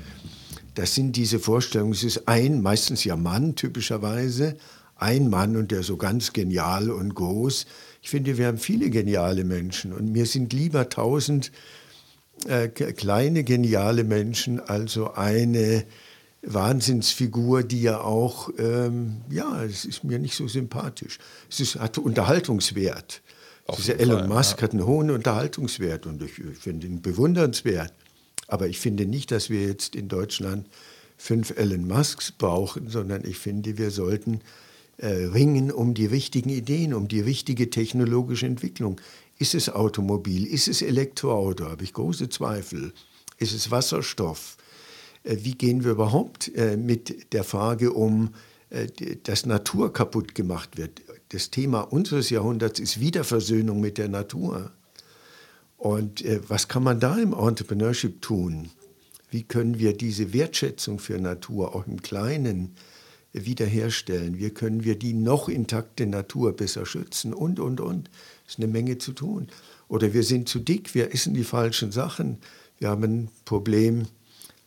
Das 0.75 0.95
sind 0.95 1.17
diese 1.17 1.39
Vorstellungen. 1.41 1.93
Es 1.93 2.05
ist 2.05 2.29
ein, 2.29 2.61
meistens 2.61 3.05
ja 3.05 3.17
Mann 3.17 3.57
typischerweise, 3.57 4.57
ein 4.97 5.31
Mann 5.31 5.57
und 5.57 5.71
der 5.71 5.83
so 5.83 5.97
ganz 5.97 6.35
genial 6.35 6.91
und 6.91 7.15
groß. 7.15 7.67
Ich 8.03 8.11
finde, 8.11 8.37
wir 8.37 8.49
haben 8.49 8.59
viele 8.59 8.91
geniale 8.91 9.45
Menschen 9.45 9.95
und 9.95 10.13
mir 10.13 10.27
sind 10.27 10.53
lieber 10.53 10.91
tausend 10.91 11.53
äh, 12.47 12.69
kleine 12.69 13.45
geniale 13.45 14.05
Menschen, 14.05 14.61
also 14.61 15.15
eine 15.15 15.85
Wahnsinnsfigur, 16.43 17.63
die 17.63 17.83
ja 17.83 18.01
auch, 18.01 18.51
ähm, 18.59 19.21
ja, 19.31 19.63
es 19.65 19.85
ist 19.85 20.05
mir 20.05 20.19
nicht 20.19 20.35
so 20.35 20.49
sympathisch. 20.49 21.19
Es 21.51 21.61
ist, 21.61 21.77
hat 21.77 21.99
Unterhaltungswert. 21.99 23.23
Dieser 23.77 24.01
Elon 24.01 24.29
Musk 24.29 24.59
ja. 24.59 24.63
hat 24.65 24.73
einen 24.73 24.85
hohen 24.87 25.11
Unterhaltungswert 25.11 26.07
und 26.07 26.23
ich 26.23 26.33
finde 26.59 26.87
ihn 26.87 27.03
bewundernswert. 27.03 27.93
Aber 28.49 28.67
ich 28.67 28.81
finde 28.81 29.07
nicht, 29.07 29.31
dass 29.31 29.49
wir 29.49 29.65
jetzt 29.65 29.95
in 29.95 30.09
Deutschland 30.09 30.67
fünf 31.17 31.57
Elon 31.57 31.87
Musks 31.87 32.33
brauchen, 32.33 32.89
sondern 32.89 33.25
ich 33.25 33.39
finde, 33.39 33.79
wir 33.79 33.91
sollten 33.91 34.41
äh, 34.97 35.07
ringen 35.07 35.71
um 35.71 35.95
die 35.95 36.07
richtigen 36.07 36.51
Ideen, 36.51 36.95
um 36.95 37.07
die 37.07 37.21
richtige 37.21 37.71
technologische 37.71 38.47
Entwicklung. 38.47 39.01
Ist 39.39 39.55
es 39.55 39.69
Automobil? 39.69 40.47
Ist 40.47 40.67
es 40.67 40.83
Elektroauto? 40.83 41.67
Habe 41.67 41.85
ich 41.85 41.93
große 41.93 42.29
Zweifel. 42.29 42.93
Ist 43.39 43.55
es 43.55 43.71
Wasserstoff? 43.71 44.57
Äh, 45.23 45.37
wie 45.43 45.55
gehen 45.55 45.85
wir 45.85 45.93
überhaupt 45.93 46.55
äh, 46.55 46.77
mit 46.77 47.33
der 47.33 47.45
Frage 47.45 47.93
um, 47.93 48.31
äh, 48.71 48.87
dass 49.23 49.47
Natur 49.47 49.93
kaputt 49.93 50.35
gemacht 50.35 50.77
wird. 50.77 51.03
Das 51.31 51.51
Thema 51.51 51.81
unseres 51.81 52.31
Jahrhunderts 52.31 52.81
ist 52.81 53.01
Wiederversöhnung 53.01 53.81
mit 53.81 53.99
der 53.99 54.09
Natur. 54.09 54.73
Und 55.77 56.23
was 56.47 56.69
kann 56.69 56.83
man 56.83 57.01
da 57.01 57.17
im 57.17 57.33
Entrepreneurship 57.33 58.21
tun? 58.21 58.69
Wie 59.31 59.45
können 59.45 59.79
wir 59.79 59.97
diese 59.97 60.35
Wertschätzung 60.35 60.99
für 60.99 61.19
Natur 61.19 61.75
auch 61.75 61.87
im 61.87 62.03
Kleinen 62.03 62.75
wiederherstellen? 63.33 64.39
Wie 64.39 64.51
können 64.51 64.85
wir 64.85 64.99
die 64.99 65.15
noch 65.15 65.49
intakte 65.49 66.05
Natur 66.05 66.53
besser 66.53 66.85
schützen? 66.85 67.33
Und, 67.33 67.61
und, 67.61 67.81
und. 67.81 68.11
Es 68.45 68.55
ist 68.55 68.59
eine 68.59 68.67
Menge 68.67 68.99
zu 68.99 69.13
tun. 69.13 69.47
Oder 69.89 70.13
wir 70.13 70.23
sind 70.23 70.51
zu 70.51 70.59
dick, 70.59 70.95
wir 70.95 71.15
essen 71.15 71.33
die 71.33 71.45
falschen 71.45 71.93
Sachen. 71.93 72.39
Wir 72.79 72.91
haben 72.91 73.05
ein 73.05 73.29
Problem 73.47 74.07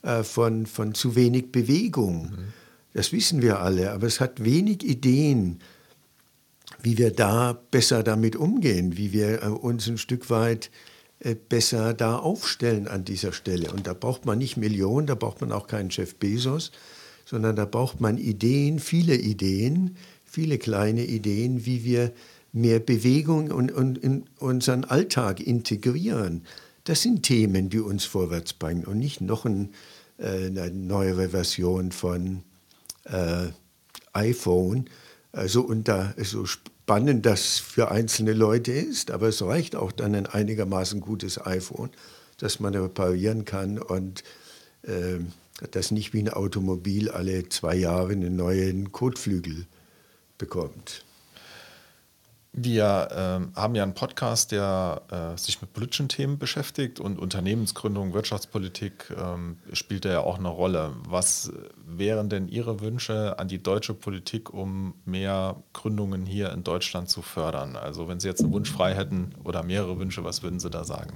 äh, 0.03 0.23
von, 0.23 0.65
von 0.65 0.93
zu 0.93 1.15
wenig 1.15 1.51
Bewegung. 1.51 2.31
Mhm. 2.31 2.53
Das 2.93 3.11
wissen 3.11 3.41
wir 3.41 3.59
alle, 3.59 3.91
aber 3.91 4.05
es 4.05 4.19
hat 4.19 4.43
wenig 4.43 4.83
Ideen, 4.87 5.59
wie 6.81 6.97
wir 6.97 7.11
da 7.11 7.53
besser 7.71 8.03
damit 8.03 8.35
umgehen, 8.35 8.97
wie 8.97 9.13
wir 9.13 9.41
äh, 9.41 9.47
uns 9.47 9.87
ein 9.87 9.97
Stück 9.97 10.29
weit 10.29 10.69
äh, 11.19 11.35
besser 11.35 11.93
da 11.93 12.17
aufstellen 12.17 12.87
an 12.87 13.05
dieser 13.05 13.31
Stelle. 13.31 13.71
Und 13.71 13.87
da 13.87 13.93
braucht 13.93 14.25
man 14.25 14.37
nicht 14.37 14.57
Millionen, 14.57 15.07
da 15.07 15.15
braucht 15.15 15.41
man 15.41 15.51
auch 15.51 15.67
keinen 15.67 15.89
Chef 15.89 16.15
Bezos, 16.15 16.71
sondern 17.25 17.55
da 17.55 17.65
braucht 17.65 18.01
man 18.01 18.17
Ideen, 18.17 18.79
viele 18.79 19.15
Ideen, 19.15 19.95
viele 20.25 20.57
kleine 20.57 21.05
Ideen, 21.05 21.65
wie 21.65 21.85
wir 21.85 22.11
mehr 22.51 22.79
Bewegung 22.79 23.51
und, 23.51 23.71
und 23.71 23.97
in 23.97 24.25
unseren 24.37 24.83
Alltag 24.83 25.39
integrieren. 25.39 26.43
Das 26.83 27.01
sind 27.01 27.23
Themen, 27.23 27.69
die 27.69 27.79
uns 27.79 28.05
vorwärts 28.05 28.53
bringen 28.53 28.85
und 28.85 28.99
nicht 28.99 29.21
noch 29.21 29.45
ein 29.45 29.73
äh, 30.17 30.45
eine 30.45 30.71
neuere 30.71 31.29
Version 31.29 31.91
von 31.91 32.43
äh, 33.05 33.47
iPhone. 34.13 34.89
Also 35.31 35.73
da 35.73 36.13
so 36.17 36.45
spannend 36.45 37.25
das 37.25 37.57
für 37.57 37.89
einzelne 37.89 38.33
Leute 38.33 38.71
ist, 38.71 39.11
aber 39.11 39.29
es 39.29 39.41
reicht 39.41 39.75
auch 39.75 39.91
dann 39.91 40.15
ein 40.15 40.27
einigermaßen 40.27 41.01
gutes 41.01 41.43
iPhone, 41.43 41.89
das 42.37 42.59
man 42.59 42.75
reparieren 42.75 43.45
kann 43.45 43.79
und 43.79 44.23
äh, 44.83 45.19
das 45.71 45.91
nicht 45.91 46.13
wie 46.13 46.19
ein 46.19 46.29
Automobil 46.29 47.09
alle 47.09 47.49
zwei 47.49 47.75
Jahre 47.75 48.11
einen 48.11 48.35
neuen 48.35 48.91
Kotflügel 48.91 49.65
bekommt. 50.37 51.05
Wir 52.55 53.07
äh, 53.09 53.59
haben 53.59 53.73
ja 53.73 53.81
einen 53.81 53.95
Podcast, 53.95 54.51
der 54.51 55.01
äh, 55.09 55.37
sich 55.39 55.59
mit 55.61 55.73
politischen 55.73 56.07
Themen 56.07 56.37
beschäftigt 56.37 56.99
und 56.99 57.17
Unternehmensgründung, 57.17 58.13
Wirtschaftspolitik 58.13 59.11
ähm, 59.17 59.57
spielt 59.73 60.05
da 60.05 60.11
ja 60.11 60.19
auch 60.19 60.37
eine 60.37 60.49
Rolle. 60.49 60.91
Was 61.09 61.51
wären 61.83 62.29
denn 62.29 62.47
Ihre 62.47 62.79
Wünsche 62.79 63.39
an 63.39 63.47
die 63.47 63.61
deutsche 63.61 63.95
Politik, 63.95 64.53
um 64.53 64.93
mehr 65.03 65.63
Gründungen 65.73 66.27
hier 66.27 66.51
in 66.51 66.63
Deutschland 66.63 67.09
zu 67.09 67.23
fördern? 67.23 67.75
Also 67.75 68.07
wenn 68.07 68.19
Sie 68.19 68.27
jetzt 68.27 68.41
einen 68.41 68.53
Wunsch 68.53 68.71
frei 68.71 68.93
hätten 68.93 69.33
oder 69.43 69.63
mehrere 69.63 69.97
Wünsche, 69.97 70.23
was 70.23 70.43
würden 70.43 70.59
Sie 70.59 70.69
da 70.69 70.83
sagen? 70.83 71.11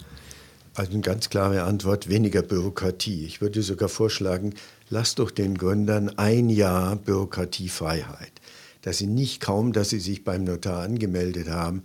Also 0.73 0.91
eine 0.91 1.01
ganz 1.01 1.29
klare 1.29 1.61
Antwort, 1.63 2.09
weniger 2.09 2.41
Bürokratie. 2.41 3.25
Ich 3.25 3.41
würde 3.41 3.61
sogar 3.61 3.89
vorschlagen, 3.89 4.55
lasst 4.89 5.19
doch 5.19 5.29
den 5.29 5.55
Gründern 5.55 6.17
ein 6.17 6.49
Jahr 6.49 6.95
Bürokratiefreiheit 6.95 8.36
dass 8.87 8.99
sie 8.99 9.07
nicht 9.07 9.41
kaum, 9.41 9.73
dass 9.73 9.89
sie 9.89 9.99
sich 9.99 10.23
beim 10.23 10.45
Notar 10.45 10.81
angemeldet 10.81 11.49
haben, 11.49 11.83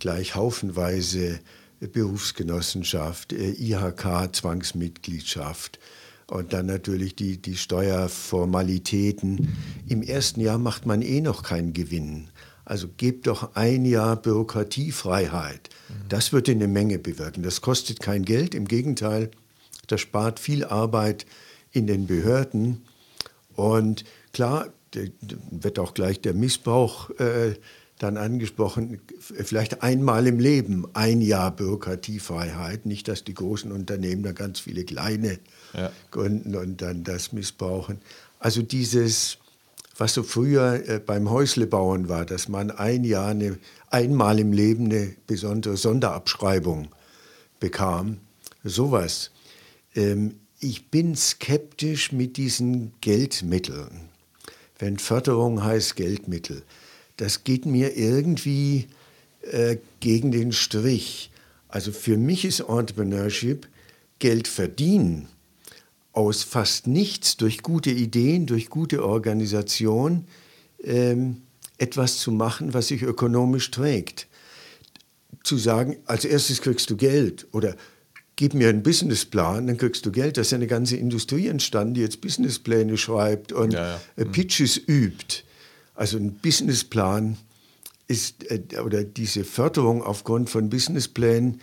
gleich 0.00 0.34
haufenweise 0.34 1.38
Berufsgenossenschaft, 1.78 3.32
äh, 3.32 3.52
IHK, 3.52 4.34
Zwangsmitgliedschaft 4.34 5.78
und 6.26 6.52
dann 6.52 6.66
natürlich 6.66 7.14
die, 7.14 7.40
die 7.40 7.56
Steuerformalitäten. 7.56 9.56
Im 9.86 10.02
ersten 10.02 10.40
Jahr 10.40 10.58
macht 10.58 10.86
man 10.86 11.02
eh 11.02 11.20
noch 11.20 11.44
keinen 11.44 11.72
Gewinn. 11.72 12.30
Also 12.64 12.88
gebt 12.96 13.28
doch 13.28 13.54
ein 13.54 13.84
Jahr 13.84 14.16
Bürokratiefreiheit. 14.16 15.70
Das 16.08 16.32
wird 16.32 16.48
eine 16.48 16.66
Menge 16.66 16.98
bewirken. 16.98 17.44
Das 17.44 17.60
kostet 17.60 18.00
kein 18.00 18.24
Geld, 18.24 18.56
im 18.56 18.66
Gegenteil, 18.66 19.30
das 19.86 20.00
spart 20.00 20.40
viel 20.40 20.64
Arbeit 20.64 21.26
in 21.70 21.86
den 21.86 22.08
Behörden. 22.08 22.82
Und 23.54 24.04
klar, 24.32 24.72
wird 25.50 25.78
auch 25.78 25.94
gleich 25.94 26.20
der 26.20 26.34
Missbrauch 26.34 27.10
äh, 27.18 27.54
dann 28.00 28.16
angesprochen, 28.16 29.00
vielleicht 29.18 29.82
einmal 29.82 30.26
im 30.26 30.40
Leben 30.40 30.86
ein 30.94 31.20
Jahr 31.20 31.54
Bürokratiefreiheit, 31.54 32.86
nicht, 32.86 33.08
dass 33.08 33.24
die 33.24 33.34
großen 33.34 33.70
Unternehmen 33.70 34.22
da 34.22 34.32
ganz 34.32 34.58
viele 34.58 34.84
kleine 34.84 35.38
ja. 35.74 35.92
gründen 36.10 36.56
und 36.56 36.80
dann 36.80 37.04
das 37.04 37.32
missbrauchen. 37.32 37.98
Also 38.38 38.62
dieses, 38.62 39.36
was 39.98 40.14
so 40.14 40.22
früher 40.22 40.88
äh, 40.88 40.98
beim 40.98 41.28
Häuslebauen 41.28 42.08
war, 42.08 42.24
dass 42.24 42.48
man 42.48 42.70
ein 42.70 43.04
Jahr, 43.04 43.28
eine, 43.28 43.58
einmal 43.90 44.38
im 44.38 44.54
Leben 44.54 44.86
eine 44.86 45.14
besondere 45.26 45.76
Sonderabschreibung 45.76 46.88
bekam, 47.60 48.16
sowas. 48.64 49.30
Ähm, 49.94 50.36
ich 50.58 50.90
bin 50.90 51.16
skeptisch 51.16 52.12
mit 52.12 52.38
diesen 52.38 52.92
Geldmitteln. 53.02 54.09
Wenn 54.80 54.98
Förderung 54.98 55.62
heißt 55.62 55.94
Geldmittel 55.94 56.64
das 57.20 57.44
geht 57.44 57.66
mir 57.66 57.98
irgendwie 57.98 58.86
äh, 59.42 59.76
gegen 60.00 60.32
den 60.32 60.52
Strich. 60.52 61.30
Also 61.68 61.92
für 61.92 62.16
mich 62.16 62.46
ist 62.46 62.60
Entrepreneurship 62.60 63.68
Geld 64.18 64.48
verdienen 64.48 65.28
aus 66.12 66.42
fast 66.42 66.86
nichts, 66.86 67.36
durch 67.36 67.62
gute 67.62 67.90
Ideen, 67.90 68.46
durch 68.46 68.70
gute 68.70 69.04
Organisation, 69.04 70.24
ähm, 70.82 71.42
etwas 71.76 72.18
zu 72.18 72.32
machen, 72.32 72.74
was 72.74 72.88
sich 72.88 73.02
ökonomisch 73.02 73.70
trägt. 73.70 74.26
Zu 75.44 75.58
sagen, 75.58 75.98
als 76.06 76.24
erstes 76.24 76.62
kriegst 76.62 76.88
du 76.88 76.96
Geld 76.96 77.46
oder 77.52 77.76
gib 78.40 78.54
mir 78.54 78.70
einen 78.70 78.82
Businessplan, 78.82 79.66
dann 79.66 79.76
kriegst 79.76 80.06
du 80.06 80.10
Geld. 80.10 80.38
Da 80.38 80.40
ist 80.40 80.50
ja 80.50 80.56
eine 80.56 80.66
ganze 80.66 80.96
Industrie 80.96 81.48
entstanden, 81.48 81.92
die 81.92 82.00
jetzt 82.00 82.22
Businesspläne 82.22 82.96
schreibt 82.96 83.52
und 83.52 83.74
ja, 83.74 83.86
ja. 83.86 84.00
Äh, 84.16 84.24
Pitches 84.24 84.78
übt. 84.78 85.42
Also 85.94 86.16
ein 86.16 86.32
Businessplan 86.32 87.36
ist, 88.08 88.50
äh, 88.50 88.62
oder 88.82 89.04
diese 89.04 89.44
Förderung 89.44 90.02
aufgrund 90.02 90.48
von 90.48 90.70
Businessplänen, 90.70 91.60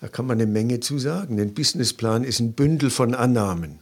da 0.00 0.08
kann 0.08 0.26
man 0.26 0.40
eine 0.40 0.50
Menge 0.50 0.80
zu 0.80 0.98
sagen. 0.98 1.38
Ein 1.38 1.54
Businessplan 1.54 2.24
ist 2.24 2.40
ein 2.40 2.52
Bündel 2.52 2.90
von 2.90 3.14
Annahmen, 3.14 3.78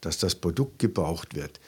dass 0.00 0.18
das 0.18 0.36
Produkt 0.36 0.78
gebraucht 0.78 1.34
wird, 1.34 1.58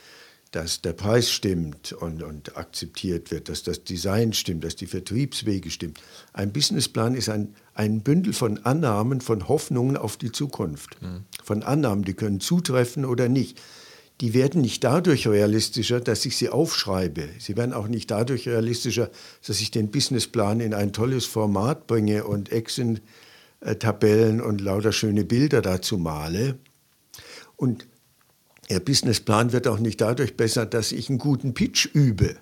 dass 0.57 0.81
der 0.81 0.95
Preis 0.95 1.31
stimmt 1.31 1.93
und, 1.93 2.23
und 2.23 2.57
akzeptiert 2.57 3.31
wird, 3.31 3.51
dass 3.51 3.63
das 3.63 3.85
Design 3.85 4.33
stimmt, 4.33 4.65
dass 4.65 4.75
die 4.75 4.87
Vertriebswege 4.87 5.71
stimmen. 5.71 5.93
Ein 6.33 6.51
Businessplan 6.51 7.15
ist 7.15 7.29
ein, 7.29 7.55
ein 7.75 8.01
Bündel 8.01 8.33
von 8.33 8.65
Annahmen, 8.65 9.21
von 9.21 9.49
Hoffnungen 9.49 9.99
auf 9.99 10.17
die 10.17 10.33
Zukunft. 10.33 10.97
Mhm. 11.03 11.25
Von 11.45 11.63
Annahmen, 11.63 12.05
die 12.05 12.15
können 12.15 12.41
zutreffen 12.41 13.05
oder 13.05 13.29
nicht 13.29 13.61
die 14.23 14.33
werden 14.33 14.63
nicht 14.63 14.83
dadurch 14.83 15.29
realistischer, 15.29 16.01
dass 16.01 16.25
ich 16.25 16.39
sie 16.39 16.49
aufschreibe. 16.49 17.29
Sie 17.39 17.55
werden 17.55 17.75
auch 17.75 17.87
nicht 17.87 18.11
dadurch 18.11 18.49
realistischer, 18.49 19.11
dass 19.47 19.61
ich 19.61 19.71
den 19.71 19.91
Businessplan 19.91 20.61
in 20.61 20.73
ein 20.73 20.95
tolles 20.95 21.27
Format 21.27 21.87
bringe 21.87 22.25
und 22.25 22.51
Excel-Tabellen 22.51 24.41
und 24.41 24.63
lauter 24.63 24.93
schöne 24.93 25.27
Bilder 25.27 25.61
dazu 25.61 25.99
male. 25.99 26.57
Und 27.57 27.87
der 28.71 28.81
Businessplan 28.81 29.53
wird 29.53 29.67
auch 29.69 29.79
nicht 29.79 30.01
dadurch 30.01 30.37
besser, 30.37 30.67
dass 30.67 30.93
ich 30.93 31.09
einen 31.09 31.19
guten 31.19 31.55
Pitch 31.55 31.87
übe, 31.93 32.37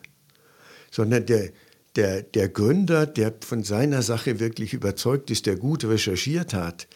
sondern 0.90 1.26
der, 1.26 1.50
der, 1.96 2.22
der 2.22 2.48
Gründer, 2.48 3.06
der 3.06 3.34
von 3.40 3.62
seiner 3.62 4.02
Sache 4.02 4.40
wirklich 4.40 4.72
überzeugt 4.72 5.30
ist, 5.30 5.46
der 5.46 5.56
gut 5.56 5.84
recherchiert 5.84 6.54
hat 6.54 6.88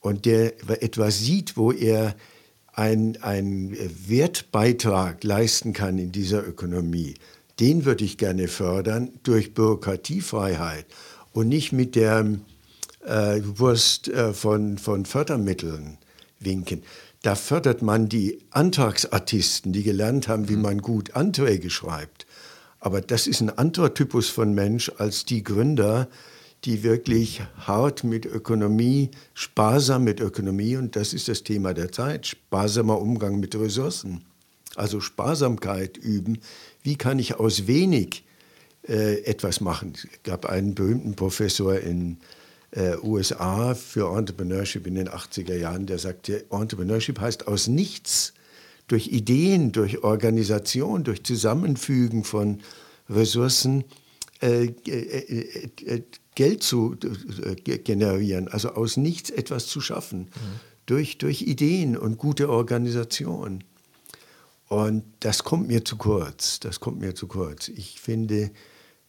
und 0.00 0.26
der 0.26 0.54
etwas 0.82 1.20
sieht, 1.20 1.56
wo 1.56 1.72
er 1.72 2.14
einen 2.72 3.76
Wertbeitrag 4.06 5.22
leisten 5.22 5.72
kann 5.72 5.98
in 5.98 6.12
dieser 6.12 6.46
Ökonomie, 6.46 7.14
den 7.60 7.84
würde 7.84 8.04
ich 8.04 8.18
gerne 8.18 8.48
fördern 8.48 9.10
durch 9.22 9.54
Bürokratiefreiheit 9.54 10.86
und 11.32 11.48
nicht 11.48 11.72
mit 11.72 11.94
der 11.94 12.26
äh, 13.04 13.40
Wurst 13.44 14.08
äh, 14.08 14.32
von, 14.32 14.78
von 14.78 15.06
Fördermitteln 15.06 15.98
winken. 16.40 16.82
Da 17.24 17.36
fördert 17.36 17.80
man 17.80 18.10
die 18.10 18.38
Antragsartisten, 18.50 19.72
die 19.72 19.82
gelernt 19.82 20.28
haben, 20.28 20.50
wie 20.50 20.56
mhm. 20.56 20.62
man 20.62 20.78
gut 20.82 21.16
Anträge 21.16 21.70
schreibt. 21.70 22.26
Aber 22.80 23.00
das 23.00 23.26
ist 23.26 23.40
ein 23.40 23.48
anderer 23.48 23.94
Typus 23.94 24.28
von 24.28 24.52
Mensch 24.52 24.92
als 24.98 25.24
die 25.24 25.42
Gründer, 25.42 26.06
die 26.66 26.82
wirklich 26.82 27.40
hart 27.56 28.04
mit 28.04 28.26
Ökonomie, 28.26 29.10
sparsam 29.32 30.04
mit 30.04 30.20
Ökonomie, 30.20 30.76
und 30.76 30.96
das 30.96 31.14
ist 31.14 31.28
das 31.28 31.42
Thema 31.44 31.72
der 31.72 31.90
Zeit, 31.92 32.26
sparsamer 32.26 33.00
Umgang 33.00 33.40
mit 33.40 33.54
Ressourcen, 33.54 34.22
also 34.76 35.00
Sparsamkeit 35.00 35.96
üben. 35.96 36.40
Wie 36.82 36.96
kann 36.96 37.18
ich 37.18 37.36
aus 37.36 37.66
wenig 37.66 38.24
äh, 38.86 39.22
etwas 39.24 39.62
machen? 39.62 39.94
Es 39.94 40.06
gab 40.24 40.44
einen 40.44 40.74
berühmten 40.74 41.14
Professor 41.14 41.78
in 41.78 42.18
äh, 42.74 42.96
USA 43.02 43.74
für 43.74 44.16
Entrepreneurship 44.16 44.86
in 44.86 44.96
den 44.96 45.08
80er 45.08 45.56
Jahren, 45.56 45.86
der 45.86 45.98
sagte, 45.98 46.44
Entrepreneurship 46.50 47.20
heißt 47.20 47.46
aus 47.46 47.68
nichts, 47.68 48.34
durch 48.88 49.08
Ideen, 49.08 49.72
durch 49.72 50.02
Organisation, 50.02 51.04
durch 51.04 51.24
Zusammenfügen 51.24 52.24
von 52.24 52.60
Ressourcen, 53.08 53.84
äh, 54.42 54.66
äh, 54.86 55.66
äh, 55.86 56.02
Geld 56.34 56.62
zu 56.62 56.96
äh, 57.44 57.54
generieren, 57.54 58.48
also 58.48 58.70
aus 58.70 58.96
nichts 58.96 59.30
etwas 59.30 59.68
zu 59.68 59.80
schaffen, 59.80 60.22
mhm. 60.22 60.60
durch, 60.86 61.18
durch 61.18 61.42
Ideen 61.42 61.96
und 61.96 62.18
gute 62.18 62.50
Organisation. 62.50 63.62
Und 64.68 65.04
das 65.20 65.44
kommt 65.44 65.68
mir 65.68 65.84
zu 65.84 65.96
kurz, 65.96 66.58
das 66.58 66.80
kommt 66.80 66.98
mir 67.00 67.14
zu 67.14 67.28
kurz. 67.28 67.68
Ich 67.68 68.00
finde, 68.00 68.34
äh, 68.42 68.50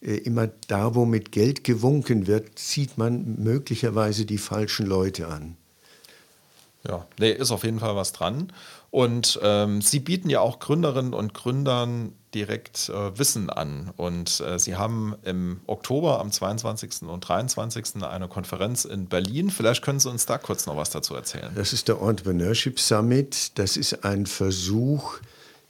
immer 0.01 0.47
da, 0.67 0.93
wo 0.93 1.05
mit 1.05 1.31
Geld 1.31 1.63
gewunken 1.63 2.27
wird, 2.27 2.59
zieht 2.59 2.97
man 2.97 3.41
möglicherweise 3.43 4.25
die 4.25 4.37
falschen 4.37 4.85
Leute 4.85 5.27
an. 5.27 5.57
Ja, 6.87 7.07
nee, 7.19 7.31
ist 7.31 7.51
auf 7.51 7.63
jeden 7.63 7.79
Fall 7.79 7.95
was 7.95 8.13
dran. 8.13 8.51
Und 8.91 9.39
ähm, 9.43 9.81
Sie 9.81 9.99
bieten 9.99 10.29
ja 10.29 10.39
auch 10.39 10.59
Gründerinnen 10.59 11.13
und 11.13 11.33
Gründern 11.33 12.13
direkt 12.33 12.89
äh, 12.89 13.17
Wissen 13.17 13.49
an. 13.49 13.91
Und 13.97 14.39
äh, 14.39 14.59
Sie 14.59 14.75
haben 14.75 15.15
im 15.23 15.61
Oktober 15.67 16.19
am 16.19 16.31
22. 16.31 17.01
und 17.03 17.21
23. 17.21 18.03
eine 18.03 18.27
Konferenz 18.27 18.85
in 18.85 19.07
Berlin. 19.07 19.49
Vielleicht 19.49 19.83
können 19.83 19.99
Sie 19.99 20.09
uns 20.09 20.25
da 20.25 20.37
kurz 20.37 20.65
noch 20.65 20.77
was 20.77 20.91
dazu 20.91 21.15
erzählen. 21.15 21.51
Das 21.55 21.73
ist 21.73 21.87
der 21.87 22.01
Entrepreneurship 22.01 22.79
Summit. 22.79 23.57
Das 23.57 23.77
ist 23.77 24.05
ein 24.05 24.27
Versuch, 24.27 25.17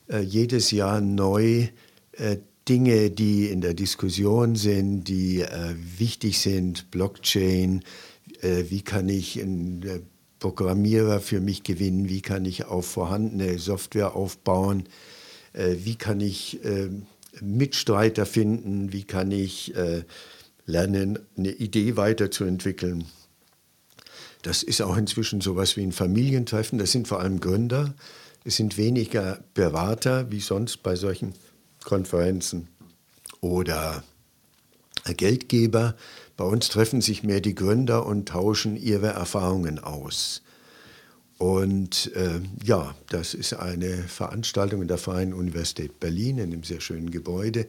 äh, 0.08 0.20
jedes 0.20 0.72
Jahr 0.72 1.02
neu 1.02 1.70
äh, 2.12 2.38
Dinge, 2.68 3.12
die 3.12 3.48
in 3.48 3.62
der 3.62 3.74
Diskussion 3.74 4.56
sind, 4.56 5.06
die 5.06 5.42
äh, 5.42 5.76
wichtig 5.98 6.40
sind, 6.40 6.90
Blockchain, 6.92 7.84
äh, 8.42 8.66
wie 8.70 8.82
kann 8.82 9.08
ich 9.08 9.40
in 9.40 10.04
Programmierer 10.40 11.22
für 11.22 11.40
mich 11.40 11.64
gewinnen, 11.64 12.10
wie 12.10 12.22
kann 12.22 12.46
ich 12.46 12.66
auf 12.66 12.86
vorhandene 12.86 13.60
Software 13.60 14.16
aufbauen, 14.16 14.88
äh, 15.54 15.76
wie 15.84 15.96
kann 15.96 16.22
ich 16.22 16.64
äh, 16.66 16.90
Mitstreiter 17.42 18.26
finden, 18.26 18.94
wie 18.94 19.04
kann 19.04 19.32
ich 19.32 19.76
äh, 19.76 20.04
lernen, 20.66 21.20
eine 21.38 21.52
Idee 21.52 21.98
weiterzuentwickeln. 21.98 23.06
Das 24.42 24.64
ist 24.64 24.82
auch 24.82 24.98
inzwischen 24.98 25.42
sowas 25.42 25.78
wie 25.78 25.84
ein 25.84 25.92
Familientreffen, 25.92 26.78
das 26.80 26.92
sind 26.92 27.08
vor 27.08 27.20
allem 27.20 27.40
Gründer, 27.40 27.96
es 28.44 28.58
sind 28.58 28.78
weniger 28.78 29.44
Berater 29.54 30.32
wie 30.32 30.40
sonst 30.40 30.84
bei 30.84 30.96
solchen 30.96 31.34
Konferenzen 31.86 32.68
oder 33.40 34.04
Geldgeber, 35.06 35.96
bei 36.36 36.44
uns 36.44 36.68
treffen 36.68 37.00
sich 37.00 37.24
mehr 37.24 37.40
die 37.40 37.56
Gründer 37.56 38.06
und 38.06 38.28
tauschen 38.28 38.76
ihre 38.76 39.08
Erfahrungen 39.08 39.80
aus. 39.80 40.42
Und 41.38 42.14
äh, 42.16 42.42
ja, 42.64 42.96
das 43.10 43.34
ist 43.34 43.54
eine 43.54 43.98
Veranstaltung 43.98 44.82
in 44.82 44.88
der 44.88 44.98
Freien 44.98 45.34
Universität 45.34 46.00
Berlin 46.00 46.38
in 46.38 46.52
einem 46.52 46.64
sehr 46.64 46.82
schönen 46.82 47.12
Gebäude. 47.12 47.68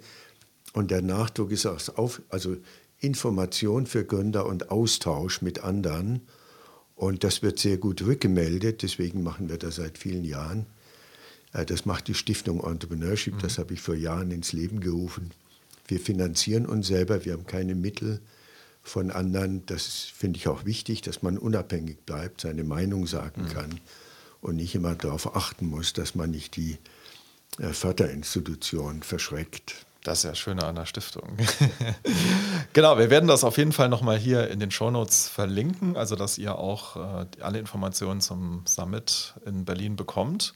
Und 0.73 0.91
der 0.91 1.03
Nachdruck 1.03 1.51
ist 1.51 1.67
auch 1.67 1.81
auf, 1.97 2.23
also 2.29 2.57
Information 3.01 3.87
für 3.87 4.05
Gründer 4.05 4.47
und 4.47 4.71
Austausch 4.71 5.43
mit 5.43 5.63
anderen. 5.63 6.23
Und 6.95 7.25
das 7.25 7.43
wird 7.43 7.59
sehr 7.59 7.77
gut 7.77 8.03
rückgemeldet, 8.03 8.83
deswegen 8.83 9.23
machen 9.23 9.49
wir 9.49 9.59
das 9.59 9.77
seit 9.77 9.99
vielen 9.99 10.25
Jahren. 10.25 10.67
Äh, 11.57 11.65
das 11.65 11.87
macht 11.87 12.09
die 12.09 12.15
Stiftung 12.15 12.63
Entrepreneurship, 12.63 13.35
mhm. 13.35 13.41
das 13.41 13.59
habe 13.59 13.75
ich 13.75 13.81
vor 13.81 13.95
Jahren 13.95 14.31
ins 14.31 14.53
Leben 14.53 14.81
gerufen. 14.81 15.31
Wir 15.89 16.01
finanzieren 16.01 16.67
uns 16.67 16.89
selber, 16.89 17.25
wir 17.25 17.33
haben 17.33 17.47
keine 17.47 17.75
Mittel 17.75 18.21
von 18.83 19.11
anderen. 19.11 19.65
Das 19.67 19.87
finde 19.87 20.39
ich 20.39 20.49
auch 20.49 20.65
wichtig, 20.65 21.01
dass 21.01 21.23
man 21.23 21.39
unabhängig 21.39 21.99
bleibt, 22.05 22.41
seine 22.43 22.65
Meinung 22.65 23.07
sagen 23.07 23.43
mhm. 23.43 23.49
kann 23.49 23.81
und 24.41 24.57
nicht 24.57 24.75
immer 24.75 24.95
darauf 24.95 25.35
achten 25.37 25.67
muss, 25.67 25.93
dass 25.93 26.15
man 26.15 26.31
nicht 26.31 26.57
die 26.57 26.79
äh, 27.59 27.73
Förderinstitution 27.73 29.03
verschreckt. 29.03 29.87
Das 30.07 30.19
ist 30.19 30.25
ja 30.25 30.35
schöne 30.37 30.63
an 30.63 30.77
der 30.77 30.87
Stiftung. 30.87 31.37
genau, 32.73 32.97
wir 32.97 33.11
werden 33.11 33.27
das 33.27 33.43
auf 33.43 33.59
jeden 33.59 33.73
Fall 33.73 33.89
nochmal 33.89 34.17
hier 34.17 34.49
in 34.51 34.61
den 34.61 34.71
Shownotes 34.71 35.29
verlinken, 35.29 35.97
also 35.97 36.15
dass 36.15 36.39
ihr 36.39 36.57
auch 36.57 36.95
äh, 36.97 37.27
alle 37.41 37.59
Informationen 37.59 38.21
zum 38.21 38.63
Summit 38.67 39.35
in 39.45 39.65
Berlin 39.65 39.97
bekommt. 39.97 40.55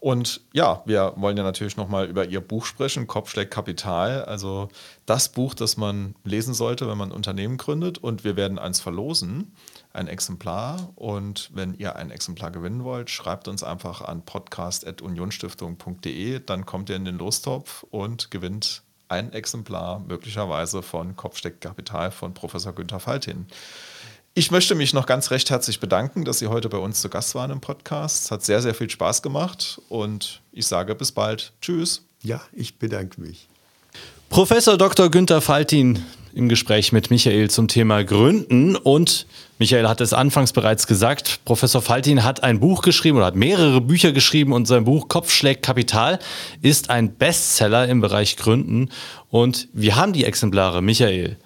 Und 0.00 0.42
ja, 0.52 0.82
wir 0.84 1.14
wollen 1.16 1.36
ja 1.36 1.42
natürlich 1.42 1.76
nochmal 1.76 2.06
über 2.06 2.24
Ihr 2.24 2.40
Buch 2.40 2.66
sprechen, 2.66 3.08
Kopfschläg 3.08 3.50
Kapital. 3.50 4.24
Also 4.24 4.68
das 5.06 5.30
Buch, 5.30 5.54
das 5.54 5.76
man 5.76 6.14
lesen 6.22 6.54
sollte, 6.54 6.88
wenn 6.88 6.96
man 6.96 7.10
ein 7.10 7.16
Unternehmen 7.16 7.56
gründet. 7.56 7.98
Und 7.98 8.22
wir 8.22 8.36
werden 8.36 8.60
eins 8.60 8.78
verlosen, 8.80 9.50
ein 9.92 10.06
Exemplar. 10.06 10.92
Und 10.94 11.50
wenn 11.52 11.74
ihr 11.74 11.96
ein 11.96 12.12
Exemplar 12.12 12.52
gewinnen 12.52 12.84
wollt, 12.84 13.10
schreibt 13.10 13.48
uns 13.48 13.64
einfach 13.64 14.02
an 14.02 14.24
podcast.unionstiftung.de. 14.24 16.42
Dann 16.46 16.64
kommt 16.64 16.90
ihr 16.90 16.96
in 16.96 17.04
den 17.04 17.18
Lostopf 17.18 17.84
und 17.90 18.30
gewinnt 18.30 18.84
ein 19.08 19.32
Exemplar 19.32 19.98
möglicherweise 20.00 20.82
von 20.82 21.16
Kopfsteck 21.16 21.60
Kapital 21.60 22.12
von 22.12 22.34
Professor 22.34 22.72
Günther 22.72 23.00
Faltin. 23.00 23.46
Ich 24.38 24.52
möchte 24.52 24.76
mich 24.76 24.94
noch 24.94 25.06
ganz 25.06 25.32
recht 25.32 25.50
herzlich 25.50 25.80
bedanken, 25.80 26.24
dass 26.24 26.38
Sie 26.38 26.46
heute 26.46 26.68
bei 26.68 26.78
uns 26.78 27.00
zu 27.00 27.08
Gast 27.08 27.34
waren 27.34 27.50
im 27.50 27.60
Podcast. 27.60 28.26
Es 28.26 28.30
hat 28.30 28.44
sehr, 28.44 28.62
sehr 28.62 28.72
viel 28.72 28.88
Spaß 28.88 29.20
gemacht 29.20 29.80
und 29.88 30.42
ich 30.52 30.68
sage 30.68 30.94
bis 30.94 31.10
bald. 31.10 31.50
Tschüss. 31.60 32.04
Ja, 32.22 32.40
ich 32.52 32.78
bedanke 32.78 33.20
mich. 33.20 33.48
Professor 34.30 34.78
Dr. 34.78 35.10
Günther 35.10 35.40
Faltin 35.40 36.04
im 36.34 36.48
Gespräch 36.48 36.92
mit 36.92 37.10
Michael 37.10 37.50
zum 37.50 37.66
Thema 37.66 38.04
Gründen 38.04 38.76
und 38.76 39.26
Michael 39.58 39.88
hat 39.88 40.00
es 40.00 40.12
anfangs 40.12 40.52
bereits 40.52 40.86
gesagt, 40.86 41.40
Professor 41.44 41.82
Faltin 41.82 42.22
hat 42.22 42.44
ein 42.44 42.60
Buch 42.60 42.82
geschrieben 42.82 43.16
oder 43.16 43.26
hat 43.26 43.34
mehrere 43.34 43.80
Bücher 43.80 44.12
geschrieben 44.12 44.52
und 44.52 44.66
sein 44.66 44.84
Buch 44.84 45.08
Kopfschläg 45.08 45.64
Kapital 45.64 46.20
ist 46.62 46.90
ein 46.90 47.16
Bestseller 47.16 47.88
im 47.88 48.00
Bereich 48.00 48.36
Gründen 48.36 48.90
und 49.30 49.66
wir 49.72 49.96
haben 49.96 50.12
die 50.12 50.24
Exemplare, 50.24 50.80
Michael. 50.80 51.38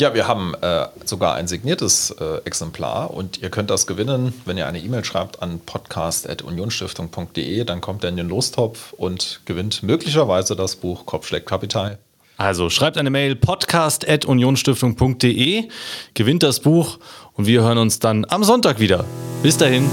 Ja, 0.00 0.14
wir 0.14 0.26
haben 0.26 0.54
äh, 0.62 0.86
sogar 1.04 1.34
ein 1.34 1.46
signiertes 1.46 2.16
äh, 2.18 2.38
Exemplar 2.46 3.10
und 3.10 3.42
ihr 3.42 3.50
könnt 3.50 3.68
das 3.68 3.86
gewinnen, 3.86 4.32
wenn 4.46 4.56
ihr 4.56 4.66
eine 4.66 4.78
E-Mail 4.78 5.04
schreibt 5.04 5.42
an 5.42 5.60
podcast.unionstiftung.de, 5.60 7.64
dann 7.64 7.82
kommt 7.82 8.02
er 8.02 8.08
in 8.08 8.16
den 8.16 8.30
Lostopf 8.30 8.94
und 8.94 9.42
gewinnt 9.44 9.82
möglicherweise 9.82 10.56
das 10.56 10.76
Buch 10.76 11.04
Kopfschläg 11.04 11.44
Kapital. 11.44 11.98
Also 12.38 12.70
schreibt 12.70 12.96
eine 12.96 13.10
Mail 13.10 13.36
podcast.unionstiftung.de, 13.36 15.68
gewinnt 16.14 16.42
das 16.44 16.60
Buch 16.60 16.98
und 17.34 17.46
wir 17.46 17.60
hören 17.60 17.76
uns 17.76 17.98
dann 17.98 18.24
am 18.30 18.42
Sonntag 18.42 18.80
wieder. 18.80 19.04
Bis 19.42 19.58
dahin. 19.58 19.90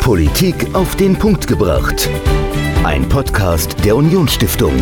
Politik 0.00 0.74
auf 0.74 0.96
den 0.96 1.18
Punkt 1.18 1.46
gebracht. 1.46 2.10
Ein 2.84 3.08
Podcast 3.08 3.74
der 3.86 3.96
Unionsstiftung. 3.96 4.74